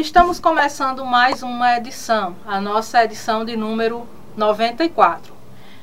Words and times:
Estamos 0.00 0.38
começando 0.38 1.04
mais 1.04 1.42
uma 1.42 1.76
edição, 1.76 2.36
a 2.46 2.60
nossa 2.60 3.02
edição 3.02 3.44
de 3.44 3.56
número 3.56 4.06
94. 4.36 5.34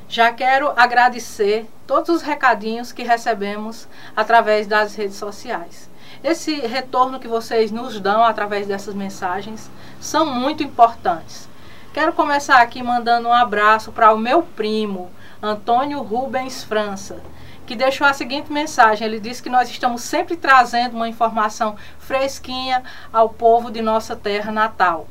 Já 0.07 0.31
quero 0.31 0.71
agradecer 0.73 1.67
todos 1.85 2.07
os 2.07 2.21
recadinhos 2.21 2.93
que 2.93 3.03
recebemos 3.03 3.89
através 4.15 4.67
das 4.67 4.95
redes 4.95 5.17
sociais. 5.17 5.89
Esse 6.23 6.61
retorno 6.61 7.19
que 7.19 7.27
vocês 7.27 7.71
nos 7.71 7.99
dão 7.99 8.23
através 8.23 8.65
dessas 8.65 8.95
mensagens 8.95 9.69
são 9.99 10.25
muito 10.25 10.63
importantes. 10.63 11.49
Quero 11.93 12.13
começar 12.13 12.61
aqui 12.61 12.81
mandando 12.81 13.27
um 13.27 13.33
abraço 13.33 13.91
para 13.91 14.13
o 14.13 14.17
meu 14.17 14.43
primo, 14.43 15.11
Antônio 15.43 16.01
Rubens 16.01 16.63
França, 16.63 17.21
que 17.65 17.75
deixou 17.75 18.05
a 18.05 18.13
seguinte 18.13 18.51
mensagem. 18.51 19.07
Ele 19.07 19.19
disse 19.19 19.41
que 19.41 19.49
nós 19.49 19.69
estamos 19.69 20.01
sempre 20.01 20.35
trazendo 20.35 20.95
uma 20.95 21.09
informação 21.09 21.75
fresquinha 21.99 22.83
ao 23.11 23.29
povo 23.29 23.71
de 23.71 23.81
nossa 23.81 24.15
terra 24.15 24.51
natal. 24.51 25.07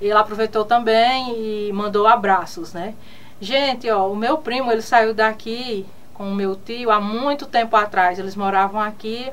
Ele 0.00 0.12
aproveitou 0.12 0.64
também 0.64 1.34
e 1.36 1.72
mandou 1.72 2.06
abraços, 2.06 2.72
né? 2.72 2.94
Gente, 3.40 3.90
ó, 3.90 4.10
o 4.10 4.16
meu 4.16 4.38
primo, 4.38 4.70
ele 4.70 4.82
saiu 4.82 5.14
daqui 5.14 5.86
com 6.14 6.30
o 6.30 6.34
meu 6.34 6.54
tio 6.54 6.90
há 6.90 7.00
muito 7.00 7.46
tempo 7.46 7.76
atrás. 7.76 8.18
Eles 8.18 8.36
moravam 8.36 8.80
aqui 8.80 9.30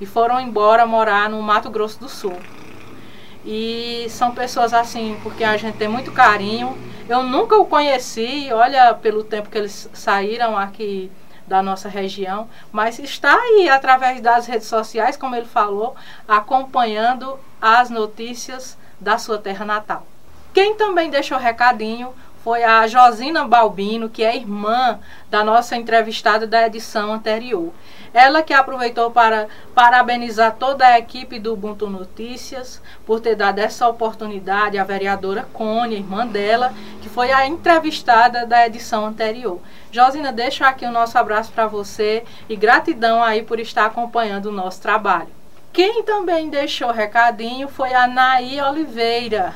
e 0.00 0.06
foram 0.06 0.40
embora 0.40 0.86
morar 0.86 1.28
no 1.28 1.40
Mato 1.42 1.70
Grosso 1.70 2.00
do 2.00 2.08
Sul. 2.08 2.36
E 3.44 4.06
são 4.10 4.34
pessoas 4.34 4.72
assim, 4.72 5.18
porque 5.22 5.44
a 5.44 5.56
gente 5.56 5.76
tem 5.76 5.88
muito 5.88 6.12
carinho. 6.12 6.76
Eu 7.08 7.22
nunca 7.22 7.56
o 7.56 7.66
conheci, 7.66 8.48
olha, 8.52 8.94
pelo 8.94 9.24
tempo 9.24 9.48
que 9.48 9.58
eles 9.58 9.88
saíram 9.92 10.56
aqui 10.56 11.10
da 11.50 11.60
nossa 11.64 11.88
região, 11.88 12.48
mas 12.70 13.00
está 13.00 13.34
aí 13.34 13.68
através 13.68 14.20
das 14.20 14.46
redes 14.46 14.68
sociais, 14.68 15.16
como 15.16 15.34
ele 15.34 15.46
falou, 15.46 15.96
acompanhando 16.28 17.36
as 17.60 17.90
notícias 17.90 18.78
da 19.00 19.18
sua 19.18 19.36
terra 19.36 19.64
natal. 19.64 20.06
Quem 20.54 20.76
também 20.76 21.10
deixou 21.10 21.38
recadinho 21.38 22.14
foi 22.42 22.64
a 22.64 22.86
Josina 22.86 23.46
Balbino, 23.46 24.08
que 24.08 24.24
é 24.24 24.34
irmã 24.34 24.98
da 25.30 25.44
nossa 25.44 25.76
entrevistada 25.76 26.46
da 26.46 26.66
edição 26.66 27.12
anterior. 27.12 27.72
Ela 28.12 28.42
que 28.42 28.52
aproveitou 28.52 29.10
para 29.10 29.46
parabenizar 29.74 30.56
toda 30.58 30.86
a 30.86 30.98
equipe 30.98 31.38
do 31.38 31.52
Ubuntu 31.52 31.88
Notícias 31.88 32.82
por 33.06 33.20
ter 33.20 33.36
dado 33.36 33.58
essa 33.58 33.86
oportunidade 33.88 34.78
à 34.78 34.84
vereadora 34.84 35.46
Cone, 35.52 35.94
irmã 35.94 36.26
dela, 36.26 36.72
que 37.02 37.08
foi 37.08 37.30
a 37.30 37.46
entrevistada 37.46 38.46
da 38.46 38.66
edição 38.66 39.06
anterior. 39.06 39.60
Josina, 39.92 40.32
deixo 40.32 40.64
aqui 40.64 40.84
o 40.84 40.90
nosso 40.90 41.18
abraço 41.18 41.52
para 41.52 41.66
você 41.66 42.24
e 42.48 42.56
gratidão 42.56 43.22
aí 43.22 43.42
por 43.42 43.60
estar 43.60 43.86
acompanhando 43.86 44.46
o 44.46 44.52
nosso 44.52 44.80
trabalho. 44.80 45.28
Quem 45.72 46.02
também 46.02 46.50
deixou 46.50 46.90
recadinho 46.90 47.68
foi 47.68 47.94
a 47.94 48.08
Naí 48.08 48.60
Oliveira, 48.60 49.54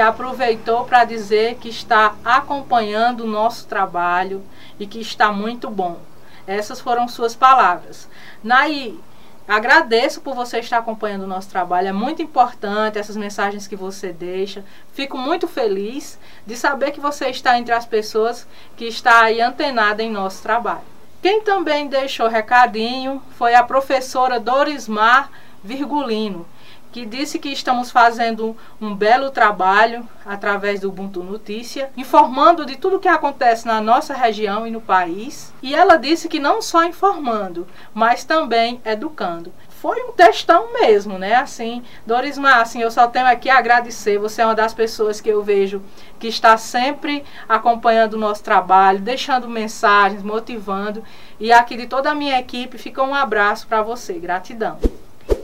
aproveitou 0.00 0.84
para 0.84 1.04
dizer 1.04 1.56
que 1.56 1.68
está 1.68 2.14
acompanhando 2.24 3.24
o 3.24 3.26
nosso 3.26 3.66
trabalho 3.66 4.42
e 4.78 4.86
que 4.86 5.00
está 5.00 5.32
muito 5.32 5.70
bom. 5.70 5.98
Essas 6.46 6.80
foram 6.80 7.08
suas 7.08 7.34
palavras. 7.34 8.08
Naí, 8.42 8.98
agradeço 9.46 10.20
por 10.20 10.34
você 10.34 10.58
estar 10.58 10.78
acompanhando 10.78 11.22
o 11.22 11.28
nosso 11.28 11.48
trabalho. 11.48 11.88
É 11.88 11.92
muito 11.92 12.22
importante 12.22 12.98
essas 12.98 13.16
mensagens 13.16 13.66
que 13.66 13.76
você 13.76 14.12
deixa. 14.12 14.64
Fico 14.92 15.18
muito 15.18 15.46
feliz 15.48 16.18
de 16.46 16.56
saber 16.56 16.92
que 16.92 17.00
você 17.00 17.28
está 17.28 17.58
entre 17.58 17.72
as 17.72 17.86
pessoas 17.86 18.46
que 18.76 18.84
está 18.84 19.22
aí 19.22 19.40
antenada 19.40 20.02
em 20.02 20.10
nosso 20.10 20.42
trabalho. 20.42 20.82
Quem 21.20 21.42
também 21.42 21.88
deixou 21.88 22.28
recadinho 22.28 23.22
foi 23.36 23.54
a 23.54 23.62
professora 23.62 24.38
Dorismar 24.38 25.30
Virgulino 25.62 26.46
que 26.90 27.04
disse 27.04 27.38
que 27.38 27.50
estamos 27.50 27.90
fazendo 27.90 28.56
um 28.80 28.94
belo 28.94 29.30
trabalho 29.30 30.08
através 30.24 30.80
do 30.80 30.88
Ubuntu 30.88 31.22
Notícia, 31.22 31.90
informando 31.96 32.64
de 32.64 32.76
tudo 32.76 32.96
o 32.96 33.00
que 33.00 33.08
acontece 33.08 33.66
na 33.66 33.80
nossa 33.80 34.14
região 34.14 34.66
e 34.66 34.70
no 34.70 34.80
país. 34.80 35.52
E 35.62 35.74
ela 35.74 35.96
disse 35.96 36.28
que 36.28 36.38
não 36.38 36.62
só 36.62 36.84
informando, 36.84 37.66
mas 37.94 38.24
também 38.24 38.80
educando. 38.84 39.52
Foi 39.80 40.02
um 40.02 40.12
testão 40.12 40.72
mesmo, 40.72 41.18
né? 41.18 41.36
Assim, 41.36 41.84
Dorismar, 42.04 42.60
assim, 42.60 42.82
eu 42.82 42.90
só 42.90 43.06
tenho 43.06 43.26
aqui 43.26 43.48
a 43.48 43.58
agradecer. 43.58 44.18
Você 44.18 44.42
é 44.42 44.44
uma 44.44 44.54
das 44.54 44.74
pessoas 44.74 45.20
que 45.20 45.28
eu 45.28 45.40
vejo 45.42 45.80
que 46.18 46.26
está 46.26 46.56
sempre 46.56 47.24
acompanhando 47.48 48.14
o 48.14 48.18
nosso 48.18 48.42
trabalho, 48.42 48.98
deixando 48.98 49.48
mensagens, 49.48 50.22
motivando. 50.22 51.04
E 51.38 51.52
aqui 51.52 51.76
de 51.76 51.86
toda 51.86 52.10
a 52.10 52.14
minha 52.14 52.40
equipe 52.40 52.76
fica 52.76 53.02
um 53.04 53.14
abraço 53.14 53.68
para 53.68 53.80
você. 53.80 54.14
Gratidão. 54.14 54.78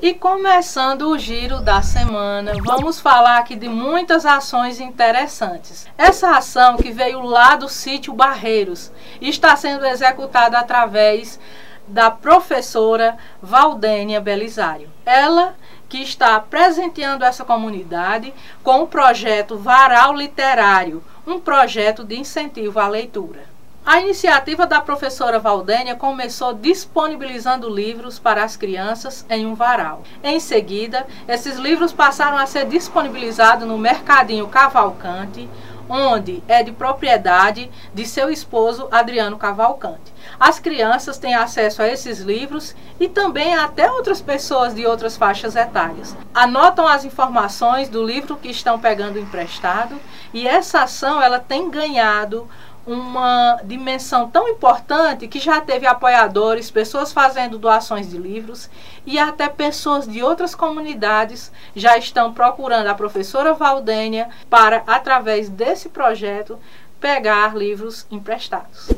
E 0.04 0.12
começando 0.12 1.08
o 1.08 1.18
giro 1.18 1.62
da 1.62 1.80
semana, 1.80 2.52
vamos 2.62 3.00
falar 3.00 3.38
aqui 3.38 3.56
de 3.56 3.70
muitas 3.70 4.26
ações 4.26 4.78
interessantes. 4.78 5.86
Essa 5.96 6.36
ação 6.36 6.76
que 6.76 6.90
veio 6.90 7.22
lá 7.22 7.56
do 7.56 7.70
sítio 7.70 8.12
Barreiros 8.12 8.92
está 9.18 9.56
sendo 9.56 9.86
executada 9.86 10.58
através 10.58 11.40
da 11.88 12.10
professora 12.10 13.16
Valdênia 13.40 14.20
Belisário. 14.20 14.90
Ela 15.06 15.54
que 15.88 16.02
está 16.02 16.38
presenteando 16.38 17.24
essa 17.24 17.42
comunidade 17.42 18.34
com 18.62 18.82
o 18.82 18.86
projeto 18.86 19.56
Varal 19.56 20.14
Literário, 20.14 21.02
um 21.26 21.40
projeto 21.40 22.04
de 22.04 22.20
incentivo 22.20 22.78
à 22.78 22.88
leitura. 22.88 23.53
A 23.86 24.00
iniciativa 24.00 24.66
da 24.66 24.80
professora 24.80 25.38
Valdênia 25.38 25.94
começou 25.94 26.54
disponibilizando 26.54 27.68
livros 27.68 28.18
para 28.18 28.42
as 28.42 28.56
crianças 28.56 29.26
em 29.28 29.44
um 29.44 29.54
varal. 29.54 30.02
Em 30.22 30.40
seguida, 30.40 31.06
esses 31.28 31.58
livros 31.58 31.92
passaram 31.92 32.38
a 32.38 32.46
ser 32.46 32.64
disponibilizados 32.64 33.68
no 33.68 33.76
Mercadinho 33.76 34.48
Cavalcante, 34.48 35.50
onde 35.86 36.42
é 36.48 36.62
de 36.62 36.72
propriedade 36.72 37.70
de 37.92 38.06
seu 38.06 38.30
esposo 38.30 38.88
Adriano 38.90 39.36
Cavalcante. 39.36 40.14
As 40.40 40.58
crianças 40.58 41.18
têm 41.18 41.34
acesso 41.34 41.82
a 41.82 41.86
esses 41.86 42.20
livros 42.20 42.74
e 42.98 43.06
também 43.06 43.54
até 43.54 43.90
outras 43.90 44.22
pessoas 44.22 44.74
de 44.74 44.86
outras 44.86 45.14
faixas 45.14 45.56
etárias. 45.56 46.16
Anotam 46.34 46.88
as 46.88 47.04
informações 47.04 47.90
do 47.90 48.02
livro 48.02 48.36
que 48.36 48.48
estão 48.48 48.78
pegando 48.78 49.18
emprestado 49.18 50.00
e 50.32 50.48
essa 50.48 50.84
ação 50.84 51.20
ela 51.20 51.38
tem 51.38 51.70
ganhado 51.70 52.48
uma 52.86 53.58
dimensão 53.64 54.28
tão 54.28 54.48
importante 54.48 55.26
que 55.26 55.38
já 55.38 55.60
teve 55.60 55.86
apoiadores, 55.86 56.70
pessoas 56.70 57.12
fazendo 57.12 57.58
doações 57.58 58.10
de 58.10 58.18
livros 58.18 58.68
e 59.06 59.18
até 59.18 59.48
pessoas 59.48 60.06
de 60.06 60.22
outras 60.22 60.54
comunidades 60.54 61.50
já 61.74 61.96
estão 61.96 62.32
procurando 62.32 62.88
a 62.88 62.94
professora 62.94 63.54
Valdênia 63.54 64.28
para, 64.50 64.82
através 64.86 65.48
desse 65.48 65.88
projeto, 65.88 66.58
pegar 67.00 67.56
livros 67.56 68.06
emprestados. 68.10 68.90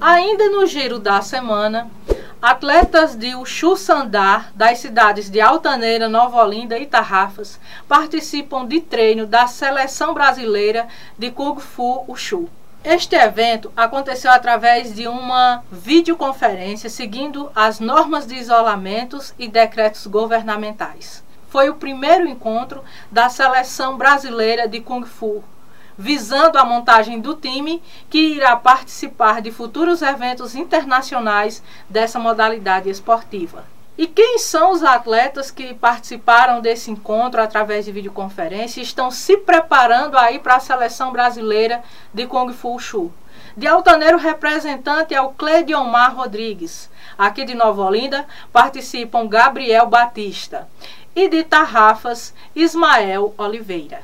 Ainda 0.00 0.48
no 0.48 0.66
giro 0.66 0.98
da 0.98 1.22
semana, 1.22 1.90
atletas 2.40 3.14
de 3.14 3.34
Uxu 3.34 3.76
Sandar, 3.76 4.50
das 4.54 4.78
cidades 4.78 5.30
de 5.30 5.40
Altaneira, 5.40 6.08
Nova 6.08 6.42
Olinda 6.42 6.78
e 6.78 6.86
Tarrafas, 6.86 7.60
participam 7.88 8.66
de 8.66 8.80
treino 8.80 9.26
da 9.26 9.46
seleção 9.46 10.12
brasileira 10.12 10.88
de 11.18 11.30
Kung 11.30 11.60
Fu 11.60 12.04
Uxu. 12.08 12.48
Este 12.84 13.14
evento 13.14 13.72
aconteceu 13.76 14.28
através 14.32 14.92
de 14.92 15.06
uma 15.06 15.62
videoconferência 15.70 16.90
seguindo 16.90 17.48
as 17.54 17.78
normas 17.78 18.26
de 18.26 18.34
isolamentos 18.34 19.32
e 19.38 19.46
decretos 19.46 20.04
governamentais. 20.08 21.22
Foi 21.48 21.70
o 21.70 21.76
primeiro 21.76 22.26
encontro 22.26 22.82
da 23.08 23.28
seleção 23.28 23.96
brasileira 23.96 24.66
de 24.66 24.80
Kung 24.80 25.04
Fu, 25.04 25.44
visando 25.96 26.58
a 26.58 26.64
montagem 26.64 27.20
do 27.20 27.34
time 27.34 27.80
que 28.10 28.18
irá 28.18 28.56
participar 28.56 29.40
de 29.40 29.52
futuros 29.52 30.02
eventos 30.02 30.56
internacionais 30.56 31.62
dessa 31.88 32.18
modalidade 32.18 32.90
esportiva. 32.90 33.64
E 33.96 34.06
quem 34.06 34.38
são 34.38 34.72
os 34.72 34.82
atletas 34.82 35.50
que 35.50 35.74
participaram 35.74 36.60
desse 36.60 36.90
encontro 36.90 37.42
através 37.42 37.84
de 37.84 37.92
videoconferência 37.92 38.80
e 38.80 38.82
estão 38.82 39.10
se 39.10 39.36
preparando 39.36 40.16
aí 40.16 40.38
para 40.38 40.56
a 40.56 40.60
seleção 40.60 41.12
brasileira 41.12 41.82
de 42.12 42.26
Kung 42.26 42.52
Fu 42.52 42.78
Shu? 42.78 43.12
De 43.54 43.66
Altaneiro, 43.66 44.16
representante 44.16 45.14
é 45.14 45.20
o 45.20 45.28
Clediomar 45.28 46.16
Rodrigues. 46.16 46.90
Aqui 47.18 47.44
de 47.44 47.54
Nova 47.54 47.82
Olinda 47.82 48.26
participam 48.50 49.28
Gabriel 49.28 49.86
Batista. 49.86 50.66
E 51.14 51.28
de 51.28 51.44
Tarrafas, 51.44 52.32
Ismael 52.56 53.34
Oliveira. 53.36 54.02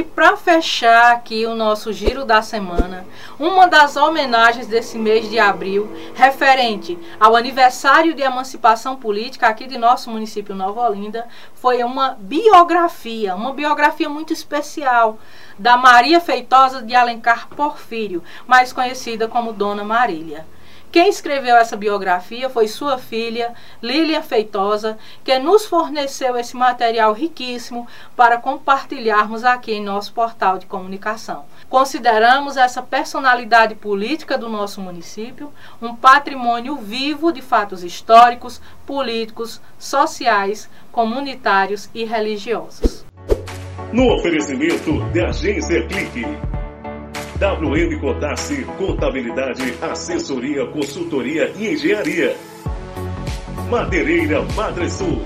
E 0.00 0.02
para 0.02 0.34
fechar 0.34 1.12
aqui 1.12 1.44
o 1.44 1.54
nosso 1.54 1.92
giro 1.92 2.24
da 2.24 2.40
semana, 2.40 3.06
uma 3.38 3.68
das 3.68 3.96
homenagens 3.98 4.66
desse 4.66 4.96
mês 4.96 5.28
de 5.28 5.38
abril, 5.38 5.92
referente 6.14 6.98
ao 7.20 7.36
aniversário 7.36 8.14
de 8.14 8.22
emancipação 8.22 8.96
política 8.96 9.46
aqui 9.46 9.66
de 9.66 9.76
nosso 9.76 10.08
município 10.08 10.54
Nova 10.54 10.88
Olinda, 10.88 11.28
foi 11.52 11.84
uma 11.84 12.16
biografia, 12.18 13.36
uma 13.36 13.52
biografia 13.52 14.08
muito 14.08 14.32
especial 14.32 15.18
da 15.58 15.76
Maria 15.76 16.18
Feitosa 16.18 16.80
de 16.80 16.94
Alencar 16.94 17.48
Porfírio, 17.48 18.24
mais 18.46 18.72
conhecida 18.72 19.28
como 19.28 19.52
Dona 19.52 19.84
Marília. 19.84 20.46
Quem 20.92 21.08
escreveu 21.08 21.56
essa 21.56 21.76
biografia 21.76 22.50
foi 22.50 22.66
sua 22.66 22.98
filha, 22.98 23.54
Lilian 23.80 24.22
Feitosa, 24.22 24.98
que 25.22 25.38
nos 25.38 25.64
forneceu 25.64 26.36
esse 26.36 26.56
material 26.56 27.12
riquíssimo 27.12 27.86
para 28.16 28.38
compartilharmos 28.38 29.44
aqui 29.44 29.72
em 29.72 29.84
nosso 29.84 30.12
portal 30.12 30.58
de 30.58 30.66
comunicação. 30.66 31.44
Consideramos 31.68 32.56
essa 32.56 32.82
personalidade 32.82 33.76
política 33.76 34.36
do 34.36 34.48
nosso 34.48 34.80
município 34.80 35.52
um 35.80 35.94
patrimônio 35.94 36.74
vivo 36.74 37.30
de 37.32 37.40
fatos 37.40 37.84
históricos, 37.84 38.60
políticos, 38.84 39.60
sociais, 39.78 40.68
comunitários 40.90 41.88
e 41.94 42.04
religiosos. 42.04 43.04
No 43.92 44.12
oferecimento 44.12 45.04
de 45.12 45.20
Agência 45.20 45.86
Clique. 45.86 46.59
WM 47.40 47.98
Contasse 47.98 48.64
Contabilidade, 48.76 49.74
Assessoria, 49.80 50.66
Consultoria 50.66 51.50
e 51.56 51.72
Engenharia. 51.72 52.36
Madeireira 53.70 54.42
Madresul. 54.54 55.22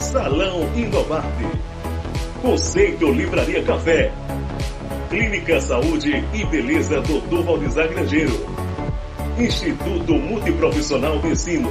Salão 0.00 0.68
Inovarte. 0.74 1.46
Conceito 2.42 3.12
Livraria 3.12 3.62
Café. 3.62 4.10
Clínica 5.10 5.60
Saúde 5.60 6.24
e 6.34 6.44
Beleza 6.46 7.00
Dr. 7.02 7.44
Valdizar 7.44 7.86
Grangeiro. 7.86 8.34
Instituto 9.38 10.14
Multiprofissional 10.14 11.20
de 11.20 11.28
Ensino. 11.28 11.70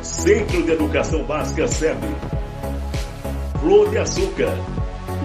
Centro 0.00 0.62
de 0.62 0.70
Educação 0.70 1.24
Básica 1.24 1.66
SEB. 1.66 1.98
Flor 3.60 3.90
de 3.90 3.98
Açúcar. 3.98 4.56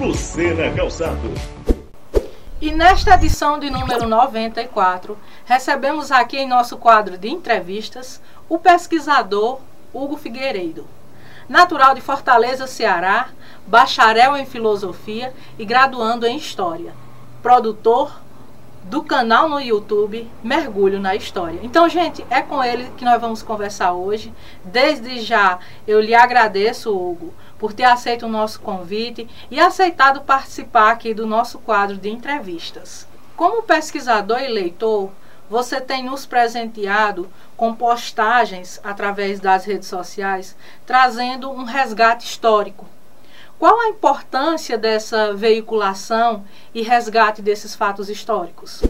Lucena 0.01 0.71
Calçado. 0.71 1.54
E 2.61 2.71
nesta 2.71 3.15
edição 3.15 3.59
de 3.59 3.69
número 3.69 4.07
94, 4.07 5.17
recebemos 5.43 6.09
aqui 6.09 6.37
em 6.37 6.47
nosso 6.47 6.77
quadro 6.77 7.17
de 7.17 7.27
entrevistas 7.27 8.21
o 8.47 8.57
pesquisador 8.57 9.59
Hugo 9.93 10.15
Figueiredo. 10.15 10.87
Natural 11.49 11.93
de 11.93 11.99
Fortaleza, 11.99 12.65
Ceará, 12.65 13.27
bacharel 13.67 14.37
em 14.37 14.45
filosofia 14.45 15.33
e 15.59 15.65
graduando 15.65 16.25
em 16.25 16.37
história. 16.37 16.93
Produtor 17.43 18.21
do 18.83 19.03
canal 19.03 19.49
no 19.49 19.59
YouTube 19.59 20.29
Mergulho 20.41 20.99
na 20.99 21.13
História. 21.13 21.59
Então, 21.61 21.89
gente, 21.89 22.25
é 22.29 22.41
com 22.41 22.63
ele 22.63 22.89
que 22.95 23.03
nós 23.03 23.19
vamos 23.19 23.43
conversar 23.43 23.91
hoje. 23.91 24.31
Desde 24.63 25.19
já 25.19 25.59
eu 25.85 25.99
lhe 25.99 26.15
agradeço, 26.15 26.95
Hugo, 26.95 27.33
por 27.57 27.73
ter 27.73 27.83
aceito 27.83 28.25
o 28.25 28.29
nosso 28.29 28.59
convite 28.59 29.27
e 29.49 29.59
aceitado 29.59 30.21
participar 30.21 30.91
aqui 30.91 31.13
do 31.13 31.25
nosso 31.25 31.59
quadro 31.59 31.97
de 31.97 32.09
entrevistas. 32.09 33.07
Como 33.35 33.63
pesquisador 33.63 34.41
e 34.41 34.47
leitor, 34.47 35.11
você 35.49 35.79
tem 35.79 36.03
nos 36.03 36.25
presenteado 36.25 37.29
com 37.55 37.73
postagens 37.73 38.79
através 38.83 39.39
das 39.39 39.65
redes 39.65 39.87
sociais, 39.87 40.55
trazendo 40.85 41.51
um 41.51 41.63
resgate 41.63 42.25
histórico. 42.25 42.87
Qual 43.57 43.79
a 43.79 43.87
importância 43.87 44.77
dessa 44.77 45.33
veiculação 45.33 46.43
e 46.73 46.81
resgate 46.81 47.41
desses 47.41 47.75
fatos 47.75 48.09
históricos? 48.09 48.83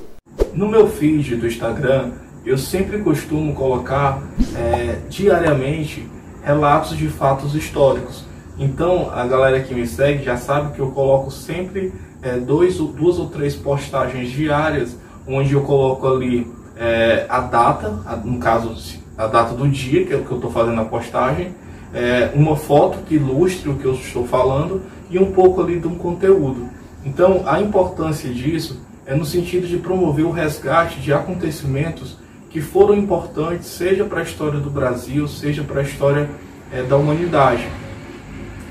No 0.54 0.68
meu 0.68 0.90
feed 0.90 1.36
do 1.36 1.46
Instagram, 1.46 2.14
eu 2.46 2.58
sempre 2.58 3.00
costumo 3.02 3.54
colocar 3.54 4.22
é, 4.56 5.02
diariamente 5.10 6.10
relatos 6.44 6.98
de 6.98 7.08
fatos 7.10 7.54
históricos. 7.54 8.24
Então, 8.57 9.12
a 9.13 9.25
galera 9.25 9.62
que 9.62 9.74
me 9.74 9.86
segue 9.86 10.24
já 10.24 10.38
sabe 10.38 10.74
que 10.74 10.80
eu 10.80 10.92
coloco 10.92 11.30
sempre 11.30 11.94
é, 12.22 12.38
dois, 12.38 12.78
duas 12.78 13.19
ou 13.19 13.28
três 13.28 13.56
postagens 13.56 14.30
diárias, 14.30 14.98
onde 15.28 15.54
eu 15.54 15.62
coloco 15.62 16.07
ali 16.07 16.48
é, 16.78 17.25
a 17.28 17.42
data, 17.42 18.00
a, 18.06 18.16
no 18.16 18.40
caso, 18.40 18.75
a 19.18 19.28
data 19.28 19.54
do 19.54 19.68
dia 19.68 20.06
que, 20.06 20.13
é 20.13 20.19
que 20.19 20.31
eu 20.31 20.38
estou 20.38 20.52
fazendo 20.52 20.80
a 20.80 20.86
postagem, 20.86 21.54
é, 21.94 22.31
uma 22.34 22.56
foto 22.56 23.00
que 23.06 23.16
ilustre 23.16 23.69
o 23.69 23.75
que 23.75 23.86
eu 23.86 23.94
estou 23.94 24.25
falando 24.25 24.81
e 25.10 25.19
um 25.19 25.31
pouco 25.31 25.62
ali 25.62 25.80
de 25.80 25.88
um 25.88 25.96
conteúdo. 25.96 26.69
Então, 27.04 27.44
a 27.46 27.62
importância 27.62 28.30
disso 28.30 28.81
é 29.06 29.13
no 29.13 29.25
sentido 29.25 29.68
de 29.68 29.78
promover 29.78 30.25
o 30.25 30.31
resgate 30.31 31.00
de 31.00 31.13
acontecimentos 31.13 32.18
que 32.50 32.62
foram 32.62 32.96
importantes, 32.96 33.68
seja 33.68 34.06
para 34.06 34.22
a 34.22 34.24
história 34.24 34.60
do 34.60 34.69
Brasil, 34.69 35.28
seja 35.28 35.63
para 35.63 35.81
a 35.81 35.84
história 35.84 36.30
é, 36.72 36.81
da 36.81 36.96
humanidade. 36.96 37.68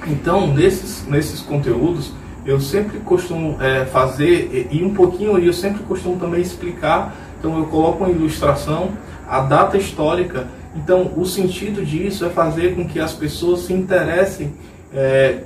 Então, 0.07 0.47
nesses, 0.47 1.07
nesses 1.07 1.41
conteúdos, 1.41 2.13
eu 2.45 2.61
sempre 2.61 2.99
costumo 3.01 3.57
é, 3.61 3.87
fazer, 3.87 4.69
e, 4.71 4.79
e, 4.79 4.85
um 4.85 4.93
pouquinho 4.93 5.39
eu 5.39 5.53
sempre 5.53 5.83
costumo 5.85 6.17
também 6.19 6.41
explicar, 6.41 7.15
então 7.39 7.59
eu 7.59 7.67
coloco 7.67 8.05
uma 8.05 8.11
ilustração, 8.11 8.91
a 9.29 9.41
data 9.41 9.79
histórica, 9.79 10.47
então 10.77 11.13
o 11.17 11.25
sentido 11.25 11.85
disso 11.85 12.25
é 12.25 12.31
fazer 12.31 12.75
com 12.75 12.87
que 12.87 13.01
as 13.01 13.13
pessoas 13.13 13.61
se 13.61 13.73
interessem 13.73 14.53
é, 14.93 15.43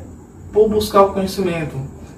por 0.52 0.69
buscar 0.69 1.02
o 1.02 1.12
conhecimento. 1.12 1.76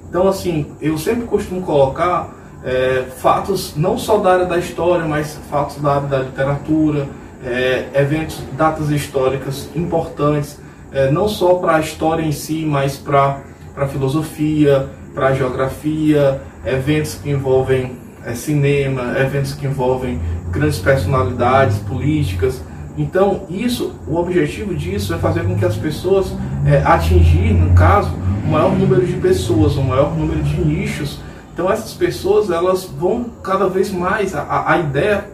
Então, 0.09 0.27
assim, 0.27 0.73
eu 0.81 0.97
sempre 0.99 1.27
costumo 1.27 1.63
colocar 1.63 2.35
é, 2.65 3.05
fatos 3.19 3.75
não 3.77 3.99
só 3.99 4.19
da 4.19 4.33
área 4.33 4.47
da 4.47 4.59
história, 4.59 5.07
mas 5.07 5.39
fatos 5.51 5.77
da 5.77 5.97
área 5.97 6.09
da 6.09 6.19
literatura, 6.21 7.09
é, 7.45 7.89
eventos, 7.95 8.43
datas 8.53 8.91
históricas 8.91 9.69
importantes, 9.75 10.59
é, 10.93 11.11
não 11.11 11.29
só 11.29 11.55
para 11.55 11.77
a 11.77 11.81
história 11.81 12.23
em 12.23 12.33
si, 12.33 12.65
mas 12.67 12.97
para 12.97 13.41
a 13.77 13.87
filosofia, 13.87 14.89
para 15.15 15.29
a 15.29 15.35
geografia, 15.35 16.41
eventos 16.65 17.15
que 17.15 17.31
envolvem 17.31 17.99
é, 18.25 18.35
cinema, 18.35 19.19
eventos 19.19 19.55
que 19.55 19.67
envolvem 19.67 20.21
grandes 20.51 20.79
personalidades 20.79 21.79
políticas. 21.79 22.63
Então, 22.99 23.47
isso, 23.49 23.95
o 24.07 24.17
objetivo 24.17 24.75
disso 24.75 25.15
é 25.15 25.19
fazer 25.19 25.45
com 25.45 25.57
que 25.57 25.65
as 25.65 25.77
pessoas 25.77 26.35
é, 26.67 26.83
atingir, 26.83 27.55
no 27.55 27.73
caso, 27.75 28.13
o 28.45 28.49
maior 28.49 28.77
número 28.77 29.07
de 29.07 29.15
pessoas, 29.15 29.77
o 29.77 29.83
maior 29.83 30.15
número 30.17 30.43
de 30.43 30.61
nichos. 30.61 31.21
Então, 31.55 31.71
essas 31.71 31.93
pessoas 31.95 32.51
elas 32.51 32.85
vão 32.85 33.27
cada 33.43 33.69
vez 33.69 33.91
mais 33.91 34.35
a, 34.35 34.65
a 34.67 34.79
ideia 34.79 35.29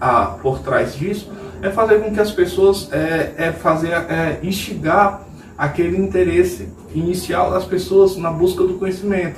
a, 0.00 0.26
por 0.42 0.58
trás 0.58 0.94
disso 0.94 1.30
é 1.62 1.70
fazer 1.70 2.00
com 2.00 2.12
que 2.12 2.20
as 2.20 2.30
pessoas 2.30 2.88
é, 2.92 3.34
é 3.36 3.52
fazer 3.52 3.92
é, 3.92 4.38
instigar 4.42 5.22
aquele 5.56 5.96
interesse 5.96 6.68
inicial 6.94 7.50
das 7.50 7.64
pessoas 7.64 8.16
na 8.16 8.30
busca 8.30 8.62
do 8.64 8.74
conhecimento. 8.74 9.36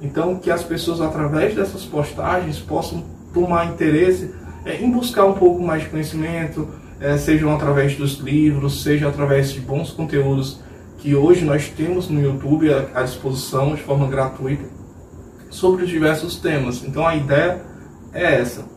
Então, 0.00 0.36
que 0.36 0.50
as 0.50 0.62
pessoas 0.62 1.00
através 1.00 1.54
dessas 1.54 1.84
postagens 1.84 2.58
possam 2.58 3.04
tomar 3.32 3.66
interesse 3.66 4.34
é, 4.64 4.76
em 4.76 4.90
buscar 4.90 5.24
um 5.24 5.32
pouco 5.32 5.62
mais 5.62 5.82
de 5.82 5.88
conhecimento, 5.88 6.68
é, 7.00 7.16
sejam 7.16 7.54
através 7.54 7.96
dos 7.96 8.18
livros, 8.18 8.82
seja 8.82 9.08
através 9.08 9.50
de 9.50 9.60
bons 9.60 9.90
conteúdos 9.90 10.60
que 10.98 11.16
hoje 11.16 11.44
nós 11.44 11.68
temos 11.68 12.08
no 12.08 12.20
YouTube 12.20 12.72
à 12.94 13.02
disposição 13.02 13.74
de 13.74 13.82
forma 13.82 14.06
gratuita 14.06 14.64
sobre 15.50 15.84
os 15.84 15.90
diversos 15.90 16.36
temas. 16.36 16.82
Então, 16.84 17.06
a 17.06 17.16
ideia 17.16 17.60
é 18.12 18.40
essa 18.40 18.71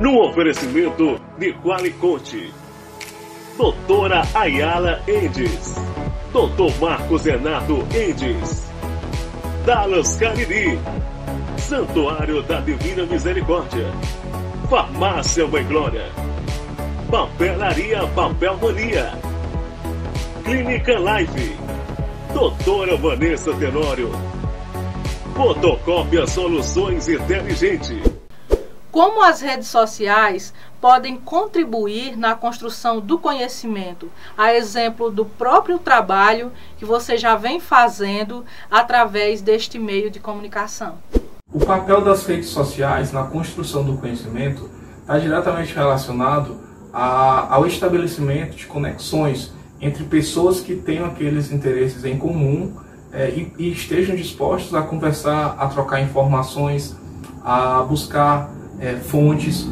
no 0.00 0.22
oferecimento 0.22 1.20
de 1.38 1.52
Qualiconte. 1.62 2.50
Doutora 3.58 4.22
Ayala 4.34 5.02
Endes. 5.06 5.76
Doutor 6.32 6.72
Marcos 6.80 7.24
Renato 7.24 7.86
Endes. 7.94 8.70
Dallas 9.66 10.16
Cariri. 10.16 10.78
Santuário 11.58 12.42
da 12.44 12.60
Divina 12.60 13.04
Misericórdia. 13.04 13.92
Farmácia 14.70 15.46
Mãe 15.46 15.64
Glória. 15.64 16.06
Papelaria 17.10 18.06
Papel 18.14 18.56
Mania. 18.56 19.12
Clínica 20.44 20.92
Life. 20.98 21.56
Doutora 22.32 22.96
Vanessa 22.96 23.52
Tenório. 23.52 24.10
Fotocópia 25.36 26.26
Soluções 26.26 27.06
Inteligentes. 27.06 28.19
Como 28.90 29.22
as 29.22 29.40
redes 29.40 29.68
sociais 29.68 30.52
podem 30.80 31.16
contribuir 31.16 32.16
na 32.16 32.34
construção 32.34 32.98
do 32.98 33.20
conhecimento, 33.20 34.10
a 34.36 34.52
exemplo 34.52 35.12
do 35.12 35.24
próprio 35.24 35.78
trabalho 35.78 36.50
que 36.76 36.84
você 36.84 37.16
já 37.16 37.36
vem 37.36 37.60
fazendo 37.60 38.44
através 38.68 39.40
deste 39.40 39.78
meio 39.78 40.10
de 40.10 40.18
comunicação? 40.18 40.98
O 41.52 41.64
papel 41.64 42.02
das 42.02 42.26
redes 42.26 42.48
sociais 42.48 43.12
na 43.12 43.22
construção 43.22 43.84
do 43.84 43.96
conhecimento 43.96 44.68
está 45.02 45.18
diretamente 45.20 45.72
relacionado 45.72 46.58
a, 46.92 47.54
ao 47.54 47.66
estabelecimento 47.68 48.56
de 48.56 48.66
conexões 48.66 49.52
entre 49.80 50.02
pessoas 50.02 50.60
que 50.60 50.74
têm 50.74 50.98
aqueles 50.98 51.52
interesses 51.52 52.04
em 52.04 52.18
comum 52.18 52.74
é, 53.12 53.30
e, 53.30 53.52
e, 53.56 53.72
estejam 53.72 54.16
dispostos 54.16 54.74
a 54.74 54.82
conversar, 54.82 55.56
a 55.58 55.68
trocar 55.68 56.00
informações, 56.00 56.96
a 57.44 57.82
buscar 57.82 58.59
é, 58.80 58.96
fontes, 58.96 59.68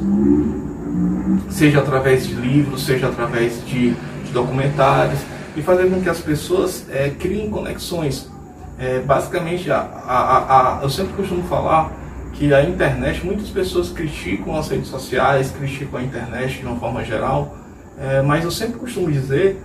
seja 1.51 1.81
através 1.81 2.27
de 2.27 2.35
livros, 2.35 2.85
seja 2.85 3.09
através 3.09 3.65
de, 3.65 3.91
de 3.91 4.33
documentários, 4.33 5.21
e 5.57 5.63
fazer 5.63 5.91
com 5.91 6.01
que 6.01 6.09
as 6.09 6.21
pessoas 6.21 6.87
é, 6.91 7.11
criem 7.11 7.51
conexões. 7.51 8.31
É, 8.79 9.01
basicamente, 9.01 9.71
a, 9.71 9.79
a, 9.79 10.79
a, 10.79 10.83
eu 10.83 10.91
sempre 10.91 11.15
costumo 11.15 11.43
falar 11.45 11.93
que 12.33 12.55
a 12.55 12.63
internet, 12.63 13.25
muitas 13.27 13.49
pessoas 13.49 13.91
criticam 13.91 14.57
as 14.57 14.69
redes 14.69 14.87
sociais, 14.89 15.51
criticam 15.51 15.99
a 15.99 16.03
internet 16.03 16.61
de 16.61 16.67
uma 16.67 16.77
forma 16.77 17.05
geral, 17.05 17.57
é, 17.99 18.23
mas 18.23 18.45
eu 18.45 18.51
sempre 18.51 18.79
costumo 18.79 19.11
dizer 19.11 19.61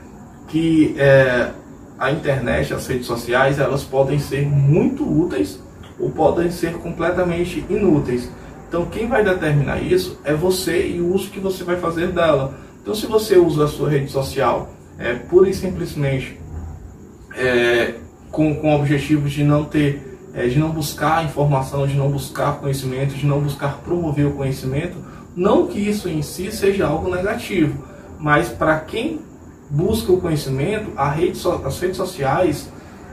que 0.47 0.95
é, 0.97 1.51
a 1.99 2.11
internet, 2.11 2.73
as 2.73 2.87
redes 2.87 3.05
sociais, 3.05 3.59
elas 3.59 3.83
podem 3.83 4.17
ser 4.17 4.47
muito 4.47 5.03
úteis 5.03 5.59
ou 5.99 6.09
podem 6.09 6.49
ser 6.49 6.73
completamente 6.73 7.63
inúteis. 7.69 8.29
Então, 8.73 8.87
quem 8.87 9.07
vai 9.07 9.23
determinar 9.23 9.83
isso 9.83 10.19
é 10.23 10.33
você 10.33 10.87
e 10.87 10.99
o 10.99 11.13
uso 11.13 11.29
que 11.29 11.39
você 11.39 11.63
vai 11.63 11.77
fazer 11.77 12.07
dela. 12.07 12.55
Então, 12.81 12.95
se 12.95 13.05
você 13.05 13.37
usa 13.37 13.65
a 13.65 13.67
sua 13.67 13.87
rede 13.87 14.09
social 14.09 14.73
é, 14.97 15.13
pura 15.13 15.47
e 15.47 15.53
simplesmente 15.53 16.39
é, 17.35 17.93
com, 18.31 18.55
com 18.55 18.73
o 18.73 18.79
objetivo 18.79 19.29
de 19.29 19.43
não 19.43 19.63
ter, 19.63 20.17
é, 20.33 20.47
de 20.47 20.57
não 20.57 20.71
buscar 20.71 21.23
informação, 21.23 21.85
de 21.85 21.93
não 21.93 22.09
buscar 22.09 22.53
conhecimento, 22.53 23.13
de 23.13 23.27
não 23.27 23.41
buscar 23.41 23.77
promover 23.83 24.25
o 24.25 24.31
conhecimento, 24.31 24.97
não 25.35 25.67
que 25.67 25.77
isso 25.77 26.09
em 26.09 26.23
si 26.23 26.51
seja 26.51 26.87
algo 26.87 27.13
negativo, 27.13 27.85
mas 28.17 28.49
para 28.49 28.79
quem 28.79 29.21
busca 29.69 30.11
o 30.11 30.19
conhecimento, 30.19 30.89
rede 31.15 31.39
as 31.63 31.79
redes 31.79 31.97
sociais, 31.97 32.71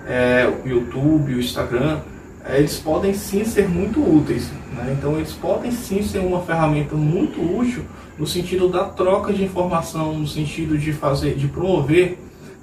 é, 0.08 0.50
o 0.64 0.66
YouTube, 0.66 1.34
o 1.34 1.38
Instagram, 1.38 2.00
eles 2.48 2.78
podem 2.78 3.14
sim 3.14 3.44
ser 3.44 3.68
muito 3.68 4.00
úteis. 4.00 4.50
Né? 4.74 4.96
Então, 4.98 5.16
eles 5.16 5.32
podem 5.32 5.70
sim 5.70 6.02
ser 6.02 6.18
uma 6.18 6.40
ferramenta 6.42 6.94
muito 6.94 7.40
útil 7.40 7.84
no 8.18 8.26
sentido 8.26 8.68
da 8.68 8.84
troca 8.84 9.32
de 9.32 9.44
informação, 9.44 10.18
no 10.18 10.26
sentido 10.26 10.76
de 10.76 10.92
fazer, 10.92 11.34
de 11.34 11.48
promover 11.48 12.18